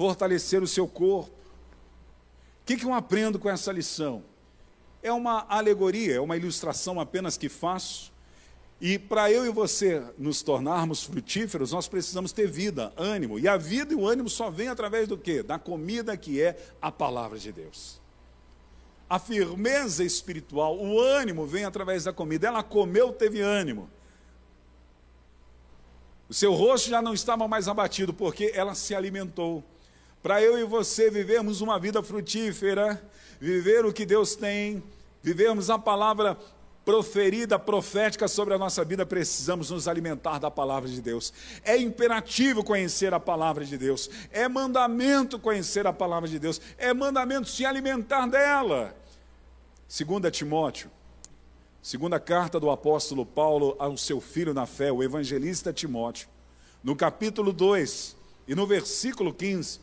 fortalecer 0.00 0.62
o 0.62 0.66
seu 0.66 0.88
corpo. 0.88 1.30
O 1.30 2.64
que, 2.64 2.74
que 2.74 2.86
eu 2.86 2.94
aprendo 2.94 3.38
com 3.38 3.50
essa 3.50 3.70
lição? 3.70 4.24
É 5.02 5.12
uma 5.12 5.44
alegoria, 5.46 6.14
é 6.14 6.20
uma 6.20 6.38
ilustração 6.38 6.98
apenas 6.98 7.36
que 7.36 7.50
faço. 7.50 8.10
E 8.80 8.98
para 8.98 9.30
eu 9.30 9.44
e 9.44 9.50
você 9.50 10.02
nos 10.16 10.40
tornarmos 10.40 11.02
frutíferos, 11.02 11.72
nós 11.72 11.86
precisamos 11.86 12.32
ter 12.32 12.48
vida, 12.48 12.94
ânimo. 12.96 13.38
E 13.38 13.46
a 13.46 13.58
vida 13.58 13.92
e 13.92 13.94
o 13.94 14.08
ânimo 14.08 14.30
só 14.30 14.48
vem 14.48 14.68
através 14.68 15.06
do 15.06 15.18
quê? 15.18 15.42
Da 15.42 15.58
comida 15.58 16.16
que 16.16 16.40
é 16.40 16.56
a 16.80 16.90
palavra 16.90 17.38
de 17.38 17.52
Deus. 17.52 18.00
A 19.06 19.18
firmeza 19.18 20.02
espiritual, 20.02 20.78
o 20.78 20.98
ânimo 20.98 21.46
vem 21.46 21.66
através 21.66 22.04
da 22.04 22.12
comida. 22.12 22.48
Ela 22.48 22.62
comeu, 22.62 23.12
teve 23.12 23.42
ânimo. 23.42 23.90
O 26.26 26.32
seu 26.32 26.54
rosto 26.54 26.88
já 26.88 27.02
não 27.02 27.12
estava 27.12 27.46
mais 27.46 27.68
abatido, 27.68 28.14
porque 28.14 28.50
ela 28.54 28.74
se 28.74 28.94
alimentou. 28.94 29.62
Para 30.22 30.42
eu 30.42 30.58
e 30.58 30.64
você 30.64 31.10
vivermos 31.10 31.62
uma 31.62 31.78
vida 31.78 32.02
frutífera, 32.02 33.02
viver 33.40 33.86
o 33.86 33.92
que 33.92 34.04
Deus 34.04 34.36
tem, 34.36 34.82
vivermos 35.22 35.70
a 35.70 35.78
palavra 35.78 36.36
proferida, 36.84 37.58
profética 37.58 38.28
sobre 38.28 38.52
a 38.52 38.58
nossa 38.58 38.84
vida, 38.84 39.06
precisamos 39.06 39.70
nos 39.70 39.88
alimentar 39.88 40.38
da 40.38 40.50
palavra 40.50 40.90
de 40.90 41.00
Deus. 41.00 41.32
É 41.64 41.76
imperativo 41.76 42.62
conhecer 42.62 43.14
a 43.14 43.20
palavra 43.20 43.64
de 43.64 43.78
Deus, 43.78 44.10
é 44.30 44.46
mandamento 44.46 45.38
conhecer 45.38 45.86
a 45.86 45.92
palavra 45.92 46.28
de 46.28 46.38
Deus, 46.38 46.60
é 46.76 46.92
mandamento 46.92 47.48
se 47.48 47.64
alimentar 47.64 48.26
dela. 48.26 48.94
Segunda 49.88 50.30
Timóteo, 50.30 50.90
segunda 51.80 52.20
carta 52.20 52.60
do 52.60 52.70
apóstolo 52.70 53.24
Paulo 53.24 53.74
ao 53.78 53.96
seu 53.96 54.20
filho 54.20 54.52
na 54.52 54.66
fé, 54.66 54.92
o 54.92 55.02
evangelista 55.02 55.72
Timóteo, 55.72 56.28
no 56.84 56.94
capítulo 56.94 57.52
2 57.52 58.16
e 58.48 58.54
no 58.54 58.66
versículo 58.66 59.32
15, 59.32 59.80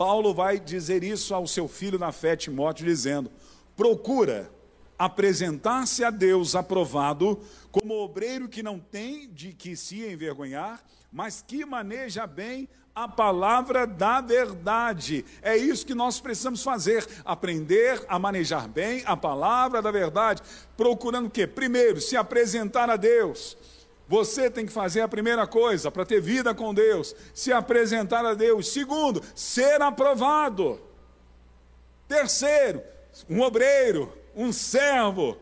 Paulo 0.00 0.32
vai 0.32 0.58
dizer 0.58 1.04
isso 1.04 1.34
ao 1.34 1.46
seu 1.46 1.68
filho 1.68 1.98
na 1.98 2.10
fé, 2.10 2.34
Timóteo, 2.34 2.86
dizendo: 2.86 3.30
procura 3.76 4.50
apresentar-se 4.98 6.02
a 6.02 6.08
Deus 6.08 6.54
aprovado 6.54 7.38
como 7.70 8.02
obreiro 8.02 8.48
que 8.48 8.62
não 8.62 8.78
tem 8.78 9.28
de 9.28 9.52
que 9.52 9.76
se 9.76 10.02
envergonhar, 10.02 10.82
mas 11.12 11.44
que 11.46 11.66
maneja 11.66 12.26
bem 12.26 12.66
a 12.94 13.06
palavra 13.06 13.86
da 13.86 14.22
verdade. 14.22 15.22
É 15.42 15.54
isso 15.54 15.84
que 15.84 15.94
nós 15.94 16.18
precisamos 16.18 16.62
fazer, 16.62 17.06
aprender 17.22 18.02
a 18.08 18.18
manejar 18.18 18.68
bem 18.68 19.02
a 19.04 19.14
palavra 19.14 19.82
da 19.82 19.90
verdade, 19.90 20.40
procurando 20.78 21.26
o 21.26 21.30
quê? 21.30 21.46
Primeiro, 21.46 22.00
se 22.00 22.16
apresentar 22.16 22.88
a 22.88 22.96
Deus. 22.96 23.54
Você 24.10 24.50
tem 24.50 24.66
que 24.66 24.72
fazer 24.72 25.02
a 25.02 25.08
primeira 25.08 25.46
coisa 25.46 25.88
para 25.88 26.04
ter 26.04 26.20
vida 26.20 26.52
com 26.52 26.74
Deus, 26.74 27.14
se 27.32 27.52
apresentar 27.52 28.26
a 28.26 28.34
Deus. 28.34 28.72
Segundo, 28.72 29.22
ser 29.36 29.80
aprovado. 29.80 30.80
Terceiro, 32.08 32.82
um 33.28 33.40
obreiro, 33.40 34.12
um 34.34 34.52
servo, 34.52 35.38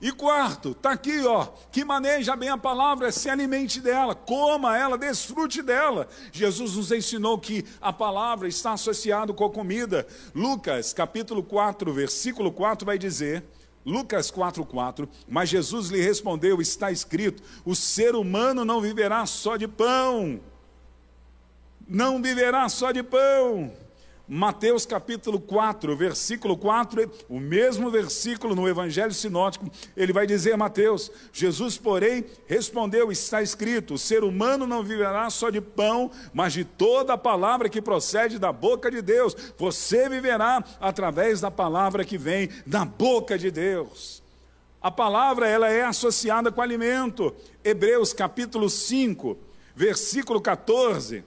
e 0.00 0.12
quarto, 0.12 0.70
está 0.70 0.92
aqui, 0.92 1.26
ó, 1.26 1.48
que 1.72 1.84
maneja 1.84 2.36
bem 2.36 2.48
a 2.48 2.56
palavra, 2.56 3.10
se 3.10 3.28
alimente 3.28 3.80
dela, 3.80 4.14
coma 4.14 4.78
ela, 4.78 4.96
desfrute 4.96 5.60
dela. 5.60 6.08
Jesus 6.30 6.76
nos 6.76 6.92
ensinou 6.92 7.36
que 7.36 7.66
a 7.80 7.92
palavra 7.92 8.46
está 8.46 8.74
associada 8.74 9.32
com 9.34 9.44
a 9.44 9.50
comida. 9.50 10.06
Lucas, 10.34 10.92
capítulo 10.92 11.42
4, 11.42 11.92
versículo 11.92 12.52
4 12.52 12.86
vai 12.86 12.96
dizer, 12.96 13.44
Lucas 13.84 14.30
4, 14.30 14.64
4, 14.64 15.08
mas 15.26 15.48
Jesus 15.48 15.88
lhe 15.88 16.00
respondeu, 16.00 16.60
está 16.60 16.92
escrito, 16.92 17.42
o 17.64 17.74
ser 17.74 18.14
humano 18.14 18.64
não 18.64 18.80
viverá 18.80 19.24
só 19.24 19.56
de 19.56 19.66
pão, 19.66 20.40
não 21.88 22.20
viverá 22.20 22.68
só 22.68 22.92
de 22.92 23.02
pão, 23.02 23.72
Mateus 24.32 24.86
capítulo 24.86 25.40
4, 25.40 25.96
versículo 25.96 26.56
4, 26.56 27.10
o 27.28 27.40
mesmo 27.40 27.90
versículo 27.90 28.54
no 28.54 28.68
Evangelho 28.68 29.12
Sinótico, 29.12 29.68
ele 29.96 30.12
vai 30.12 30.24
dizer, 30.24 30.56
Mateus, 30.56 31.10
Jesus, 31.32 31.76
porém, 31.76 32.24
respondeu: 32.46 33.10
está 33.10 33.42
escrito, 33.42 33.94
o 33.94 33.98
ser 33.98 34.22
humano 34.22 34.68
não 34.68 34.84
viverá 34.84 35.28
só 35.30 35.50
de 35.50 35.60
pão, 35.60 36.12
mas 36.32 36.52
de 36.52 36.64
toda 36.64 37.14
a 37.14 37.18
palavra 37.18 37.68
que 37.68 37.82
procede 37.82 38.38
da 38.38 38.52
boca 38.52 38.88
de 38.88 39.02
Deus. 39.02 39.36
Você 39.58 40.08
viverá 40.08 40.62
através 40.80 41.40
da 41.40 41.50
palavra 41.50 42.04
que 42.04 42.16
vem 42.16 42.50
da 42.64 42.84
boca 42.84 43.36
de 43.36 43.50
Deus. 43.50 44.22
A 44.80 44.92
palavra 44.92 45.48
ela 45.48 45.68
é 45.68 45.82
associada 45.82 46.52
com 46.52 46.62
alimento. 46.62 47.34
Hebreus 47.64 48.12
capítulo 48.12 48.70
5, 48.70 49.36
versículo 49.74 50.40
14 50.40 51.24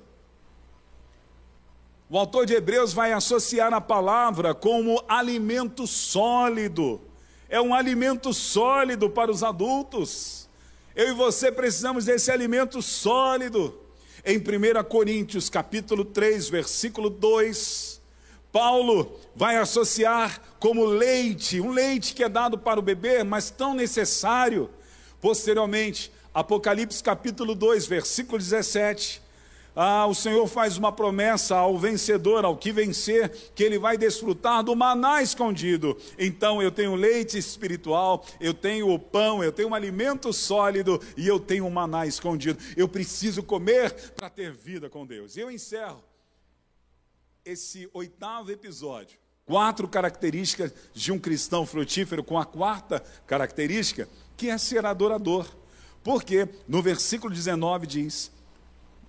o 2.13 2.17
autor 2.19 2.45
de 2.45 2.53
Hebreus 2.53 2.93
vai 2.93 3.11
associar 3.11 3.73
a 3.73 3.81
palavra 3.81 4.53
como 4.53 5.03
alimento 5.09 5.87
sólido. 5.87 7.01
É 7.49 7.59
um 7.59 7.73
alimento 7.73 8.31
sólido 8.31 9.09
para 9.09 9.31
os 9.31 9.41
adultos. 9.41 10.47
Eu 10.95 11.09
e 11.09 11.13
você 11.13 11.51
precisamos 11.51 12.05
desse 12.05 12.29
alimento 12.29 12.83
sólido. 12.83 13.79
Em 14.23 14.37
1 14.37 14.83
Coríntios, 14.87 15.49
capítulo 15.49 16.05
3, 16.05 16.49
versículo 16.49 17.09
2, 17.09 17.99
Paulo 18.51 19.19
vai 19.35 19.57
associar 19.57 20.39
como 20.59 20.85
leite, 20.85 21.59
um 21.59 21.71
leite 21.71 22.13
que 22.13 22.23
é 22.23 22.29
dado 22.29 22.59
para 22.59 22.79
o 22.79 22.83
bebê, 22.83 23.23
mas 23.23 23.49
tão 23.49 23.73
necessário. 23.73 24.69
Posteriormente, 25.19 26.11
Apocalipse 26.31 27.01
capítulo 27.01 27.55
2, 27.55 27.87
versículo 27.87 28.37
17, 28.37 29.19
ah, 29.75 30.05
o 30.05 30.13
Senhor 30.13 30.45
faz 30.47 30.77
uma 30.77 30.91
promessa 30.91 31.55
ao 31.55 31.77
vencedor, 31.77 32.45
ao 32.45 32.55
que 32.55 32.71
vencer, 32.71 33.29
que 33.55 33.63
ele 33.63 33.79
vai 33.79 33.97
desfrutar 33.97 34.63
do 34.63 34.75
maná 34.75 35.21
escondido. 35.21 35.97
Então 36.17 36.61
eu 36.61 36.71
tenho 36.71 36.95
leite 36.95 37.37
espiritual, 37.37 38.23
eu 38.39 38.53
tenho 38.53 38.89
o 38.93 38.99
pão, 38.99 39.43
eu 39.43 39.51
tenho 39.51 39.69
um 39.69 39.75
alimento 39.75 40.31
sólido 40.31 41.01
e 41.17 41.27
eu 41.27 41.39
tenho 41.39 41.65
um 41.65 41.71
maná 41.71 42.05
escondido. 42.05 42.59
Eu 42.77 42.87
preciso 42.87 43.41
comer 43.41 43.91
para 44.11 44.29
ter 44.29 44.51
vida 44.51 44.89
com 44.89 45.05
Deus. 45.05 45.35
E 45.35 45.39
eu 45.39 45.49
encerro 45.49 46.03
esse 47.43 47.89
oitavo 47.93 48.51
episódio. 48.51 49.17
Quatro 49.45 49.87
características 49.87 50.73
de 50.93 51.11
um 51.11 51.19
cristão 51.19 51.65
frutífero, 51.65 52.23
com 52.23 52.39
a 52.39 52.45
quarta 52.45 53.03
característica, 53.27 54.07
que 54.37 54.49
é 54.49 54.57
ser 54.57 54.85
adorador. 54.85 55.45
Porque 56.01 56.47
no 56.67 56.81
versículo 56.81 57.33
19 57.33 57.87
diz: 57.87 58.31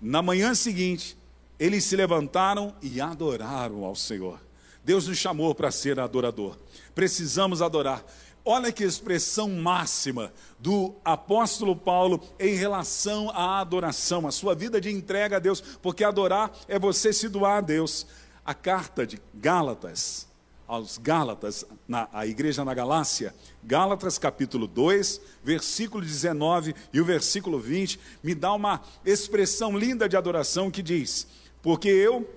na 0.00 0.22
manhã 0.22 0.54
seguinte, 0.54 1.16
eles 1.58 1.84
se 1.84 1.96
levantaram 1.96 2.74
e 2.82 3.00
adoraram 3.00 3.84
ao 3.84 3.94
Senhor. 3.94 4.40
Deus 4.84 5.08
nos 5.08 5.16
chamou 5.16 5.54
para 5.54 5.70
ser 5.70 5.98
adorador. 5.98 6.58
Precisamos 6.94 7.62
adorar. 7.62 8.04
Olha 8.44 8.70
que 8.70 8.84
expressão 8.84 9.48
máxima 9.48 10.30
do 10.58 10.94
apóstolo 11.02 11.74
Paulo 11.74 12.22
em 12.38 12.54
relação 12.54 13.30
à 13.30 13.60
adoração, 13.60 14.26
a 14.26 14.30
sua 14.30 14.54
vida 14.54 14.78
de 14.78 14.90
entrega 14.90 15.36
a 15.36 15.40
Deus, 15.40 15.62
porque 15.80 16.04
adorar 16.04 16.52
é 16.68 16.78
você 16.78 17.10
se 17.10 17.28
doar 17.28 17.58
a 17.58 17.60
Deus. 17.62 18.06
A 18.44 18.52
carta 18.52 19.06
de 19.06 19.18
Gálatas, 19.32 20.28
aos 20.74 20.98
Gálatas, 20.98 21.64
na 21.86 22.08
a 22.12 22.26
igreja 22.26 22.64
na 22.64 22.74
Galácia, 22.74 23.34
Gálatas 23.62 24.18
capítulo 24.18 24.66
2, 24.66 25.20
versículo 25.42 26.04
19 26.04 26.74
e 26.92 27.00
o 27.00 27.04
versículo 27.04 27.58
20, 27.58 27.98
me 28.22 28.34
dá 28.34 28.52
uma 28.52 28.82
expressão 29.04 29.78
linda 29.78 30.08
de 30.08 30.16
adoração 30.16 30.70
que 30.70 30.82
diz: 30.82 31.26
Porque 31.62 31.88
eu, 31.88 32.28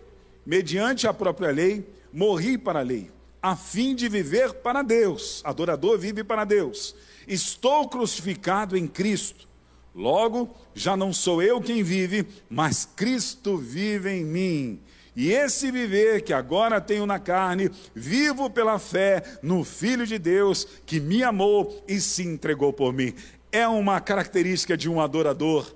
mediante 0.46 1.08
a 1.08 1.14
própria 1.14 1.52
lei, 1.52 1.88
morri 2.14 2.58
para 2.58 2.80
a 2.80 2.84
lei, 2.84 3.10
a 3.42 3.56
fim 3.56 3.96
de 3.96 4.08
viver 4.08 4.54
para 4.54 4.84
Deus. 4.84 5.42
Adorador 5.44 5.98
vive 5.98 6.24
para 6.24 6.46
Deus. 6.46 6.96
Estou 7.28 7.90
crucificado 7.90 8.78
em 8.78 8.88
Cristo. 8.88 9.48
Logo, 9.94 10.56
já 10.76 10.96
não 10.96 11.12
sou 11.12 11.42
eu 11.42 11.60
quem 11.60 11.82
vive, 11.82 12.28
mas 12.48 12.88
Cristo 12.96 13.58
vive 13.58 14.12
em 14.12 14.24
mim. 14.24 14.80
E 15.18 15.32
esse 15.32 15.72
viver 15.72 16.22
que 16.22 16.32
agora 16.32 16.80
tenho 16.80 17.08
na 17.08 17.18
carne, 17.18 17.72
vivo 17.96 18.52
pela 18.52 18.78
fé 18.78 19.24
no 19.42 19.64
Filho 19.64 20.06
de 20.06 20.20
Deus 20.20 20.68
que 20.86 21.00
me 21.00 21.24
amou 21.24 21.84
e 21.88 22.00
se 22.00 22.22
entregou 22.22 22.72
por 22.72 22.94
mim. 22.94 23.16
é 23.52 23.68
uma 23.68 24.00
característica 24.00 24.78
de 24.78 24.88
um 24.88 25.02
adorador. 25.02 25.74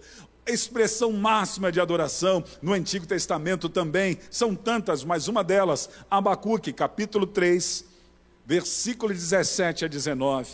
A 0.47 0.51
expressão 0.51 1.12
máxima 1.12 1.71
de 1.71 1.80
adoração 1.80 2.43
no 2.62 2.73
Antigo 2.73 3.08
Testamento 3.08 3.67
também 3.67 4.19
são 4.30 4.54
tantas, 4.54 5.04
mas 5.04 5.27
uma 5.27 5.43
delas, 5.43 5.89
Abacuque, 6.08 6.71
capítulo 6.71 7.25
3, 7.25 7.84
versículo 8.45 9.12
17 9.12 9.86
a 9.86 9.88
19. 9.88 10.49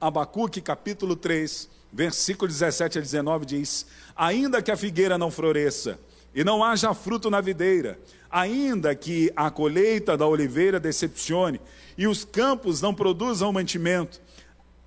Abacuque, 0.00 0.60
capítulo 0.60 1.16
3, 1.16 1.68
versículo 1.92 2.46
17 2.48 2.98
a 2.98 3.00
19 3.00 3.44
diz: 3.44 3.86
Ainda 4.14 4.62
que 4.62 4.70
a 4.70 4.76
figueira 4.76 5.18
não 5.18 5.32
floresça, 5.32 5.98
e 6.34 6.44
não 6.44 6.62
haja 6.62 6.94
fruto 6.94 7.28
na 7.28 7.40
videira, 7.40 7.98
ainda 8.30 8.94
que 8.94 9.32
a 9.34 9.50
colheita 9.50 10.16
da 10.16 10.26
oliveira 10.26 10.78
decepcione, 10.78 11.60
e 11.98 12.06
os 12.06 12.24
campos 12.24 12.80
não 12.80 12.94
produzam 12.94 13.52
mantimento, 13.52 14.20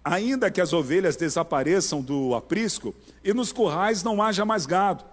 ainda 0.03 0.49
que 0.49 0.62
as 0.62 0.73
ovelhas 0.73 1.15
desapareçam 1.15 2.01
do 2.01 2.34
aprisco, 2.36 2.95
e 3.23 3.34
nos 3.34 3.51
currais 3.51 4.03
não 4.03 4.21
haja 4.21 4.45
mais 4.45 4.65
gado, 4.65 5.03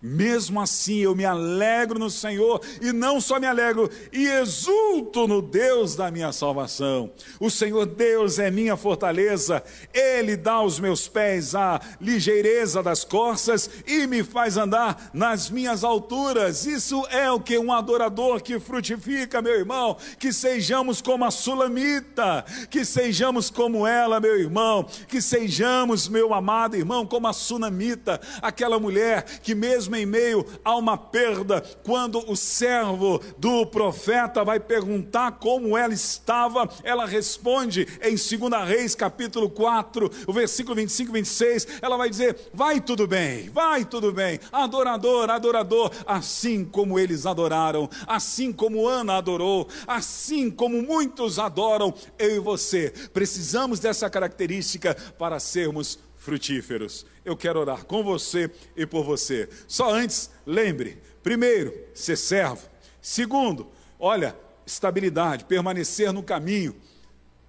mesmo 0.00 0.60
assim 0.60 0.98
eu 0.98 1.14
me 1.14 1.24
alegro 1.24 1.98
no 1.98 2.10
Senhor, 2.10 2.60
e 2.80 2.92
não 2.92 3.20
só 3.20 3.38
me 3.38 3.46
alegro, 3.46 3.90
e 4.12 4.26
exulto 4.26 5.26
no 5.26 5.42
Deus 5.42 5.94
da 5.94 6.10
minha 6.10 6.32
salvação. 6.32 7.10
O 7.40 7.50
Senhor 7.50 7.86
Deus 7.86 8.38
é 8.38 8.50
minha 8.50 8.76
fortaleza, 8.76 9.62
Ele 9.92 10.36
dá 10.36 10.52
aos 10.52 10.78
meus 10.78 11.08
pés 11.08 11.54
a 11.54 11.80
ligeireza 12.00 12.82
das 12.82 13.04
corças 13.04 13.68
e 13.86 14.06
me 14.06 14.22
faz 14.22 14.56
andar 14.56 15.10
nas 15.12 15.50
minhas 15.50 15.84
alturas. 15.84 16.66
Isso 16.66 17.06
é 17.10 17.30
o 17.30 17.40
que 17.40 17.58
um 17.58 17.72
adorador 17.72 18.42
que 18.42 18.58
frutifica, 18.58 19.42
meu 19.42 19.54
irmão, 19.54 19.96
que 20.18 20.32
sejamos 20.32 21.00
como 21.00 21.24
a 21.24 21.30
Sulamita, 21.30 22.44
que 22.70 22.84
sejamos 22.84 23.50
como 23.50 23.86
ela, 23.86 24.20
meu 24.20 24.38
irmão, 24.38 24.86
que 25.08 25.20
sejamos, 25.20 26.08
meu 26.08 26.32
amado 26.34 26.76
irmão, 26.76 27.06
como 27.06 27.26
a 27.26 27.32
Sunamita, 27.32 28.20
aquela 28.40 28.78
mulher 28.78 29.24
que 29.42 29.54
mesmo 29.54 29.87
mesmo 29.88 29.96
em 29.96 30.06
meio 30.06 30.46
a 30.64 30.76
uma 30.76 30.96
perda, 30.96 31.62
quando 31.82 32.18
o 32.30 32.36
servo 32.36 33.20
do 33.38 33.66
profeta 33.66 34.44
vai 34.44 34.60
perguntar 34.60 35.32
como 35.32 35.76
ela 35.76 35.94
estava, 35.94 36.68
ela 36.84 37.06
responde 37.06 37.86
em 38.02 38.14
2 38.14 38.68
Reis, 38.68 38.94
capítulo 38.94 39.48
4, 39.48 40.10
o 40.26 40.32
versículo 40.32 40.76
25 40.76 41.10
e 41.10 41.12
26, 41.14 41.66
ela 41.82 41.96
vai 41.96 42.10
dizer: 42.10 42.36
Vai 42.52 42.80
tudo 42.80 43.06
bem, 43.06 43.48
vai 43.48 43.84
tudo 43.84 44.12
bem, 44.12 44.38
adorador, 44.52 45.30
adorador, 45.30 45.90
assim 46.06 46.64
como 46.64 46.98
eles 46.98 47.26
adoraram, 47.26 47.88
assim 48.06 48.52
como 48.52 48.86
Ana 48.86 49.16
adorou, 49.16 49.68
assim 49.86 50.50
como 50.50 50.82
muitos 50.82 51.38
adoram, 51.38 51.94
eu 52.18 52.36
e 52.36 52.38
você. 52.38 52.92
Precisamos 53.12 53.80
dessa 53.80 54.10
característica 54.10 54.94
para 55.18 55.40
sermos 55.40 55.98
frutíferos. 56.28 57.06
Eu 57.24 57.34
quero 57.34 57.58
orar 57.58 57.86
com 57.86 58.04
você 58.04 58.50
e 58.76 58.84
por 58.84 59.02
você. 59.02 59.48
Só 59.66 59.90
antes, 59.90 60.30
lembre: 60.46 60.98
primeiro, 61.22 61.74
ser 61.94 62.16
servo. 62.16 62.68
Segundo, 63.00 63.66
olha, 63.98 64.36
estabilidade, 64.66 65.46
permanecer 65.46 66.12
no 66.12 66.22
caminho. 66.22 66.76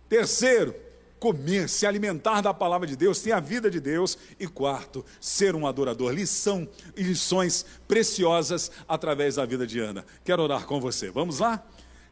Terceiro, 0.07 0.73
comer, 1.19 1.67
se 1.67 1.85
alimentar 1.85 2.39
da 2.39 2.53
palavra 2.53 2.87
de 2.87 2.95
Deus, 2.95 3.19
ter 3.21 3.33
a 3.33 3.41
vida 3.41 3.69
de 3.69 3.81
Deus. 3.81 4.17
E 4.39 4.47
quarto, 4.47 5.05
ser 5.19 5.55
um 5.55 5.67
adorador. 5.67 6.13
Lição 6.13 6.65
e 6.95 7.03
lições 7.03 7.65
preciosas 7.85 8.71
através 8.87 9.35
da 9.35 9.45
vida 9.45 9.67
de 9.67 9.77
Ana. 9.81 10.05
Quero 10.23 10.41
orar 10.41 10.65
com 10.65 10.79
você. 10.79 11.11
Vamos 11.11 11.39
lá? 11.39 11.61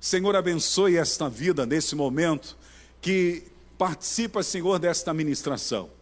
Senhor, 0.01 0.35
abençoe 0.35 0.97
esta 0.97 1.29
vida 1.29 1.65
nesse 1.65 1.95
momento 1.95 2.57
que 2.99 3.43
participa, 3.77 4.43
Senhor, 4.43 4.77
desta 4.79 5.13
ministração 5.13 5.95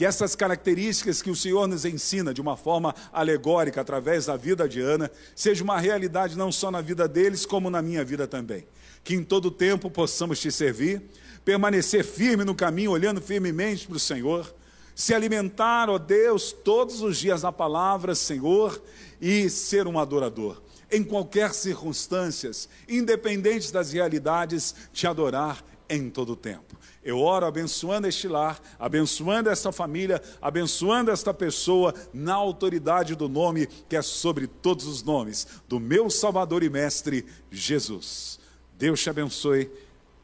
que 0.00 0.04
essas 0.06 0.34
características 0.34 1.20
que 1.20 1.30
o 1.30 1.36
Senhor 1.36 1.68
nos 1.68 1.84
ensina 1.84 2.32
de 2.32 2.40
uma 2.40 2.56
forma 2.56 2.94
alegórica 3.12 3.82
através 3.82 4.24
da 4.24 4.34
vida 4.34 4.66
de 4.66 4.80
Ana, 4.80 5.10
seja 5.36 5.62
uma 5.62 5.78
realidade 5.78 6.38
não 6.38 6.50
só 6.50 6.70
na 6.70 6.80
vida 6.80 7.06
deles, 7.06 7.44
como 7.44 7.68
na 7.68 7.82
minha 7.82 8.02
vida 8.02 8.26
também. 8.26 8.66
Que 9.04 9.14
em 9.14 9.22
todo 9.22 9.50
tempo 9.50 9.90
possamos 9.90 10.40
te 10.40 10.50
servir, 10.50 11.02
permanecer 11.44 12.02
firme 12.02 12.44
no 12.44 12.54
caminho, 12.54 12.92
olhando 12.92 13.20
firmemente 13.20 13.86
para 13.86 13.96
o 13.98 14.00
Senhor, 14.00 14.54
se 14.94 15.12
alimentar, 15.12 15.90
ó 15.90 15.98
Deus, 15.98 16.50
todos 16.50 17.02
os 17.02 17.18
dias 17.18 17.42
da 17.42 17.52
palavra, 17.52 18.14
Senhor, 18.14 18.82
e 19.20 19.50
ser 19.50 19.86
um 19.86 19.98
adorador. 19.98 20.62
Em 20.90 21.04
qualquer 21.04 21.52
circunstâncias, 21.52 22.70
independente 22.88 23.70
das 23.70 23.92
realidades, 23.92 24.74
te 24.94 25.06
adorar 25.06 25.62
em 25.90 26.08
todo 26.08 26.36
tempo. 26.36 26.78
Eu 27.02 27.18
oro 27.18 27.44
abençoando 27.44 28.06
este 28.06 28.28
lar, 28.28 28.60
abençoando 28.78 29.50
esta 29.50 29.72
família, 29.72 30.22
abençoando 30.40 31.10
esta 31.10 31.34
pessoa 31.34 31.92
na 32.14 32.34
autoridade 32.34 33.14
do 33.16 33.28
nome 33.28 33.66
que 33.88 33.96
é 33.96 34.02
sobre 34.02 34.46
todos 34.46 34.86
os 34.86 35.02
nomes, 35.02 35.46
do 35.68 35.80
meu 35.80 36.08
Salvador 36.08 36.62
e 36.62 36.70
Mestre 36.70 37.26
Jesus. 37.50 38.38
Deus 38.78 39.02
te 39.02 39.10
abençoe 39.10 39.70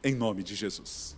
em 0.03 0.15
nome 0.15 0.41
de 0.41 0.55
Jesus. 0.55 1.17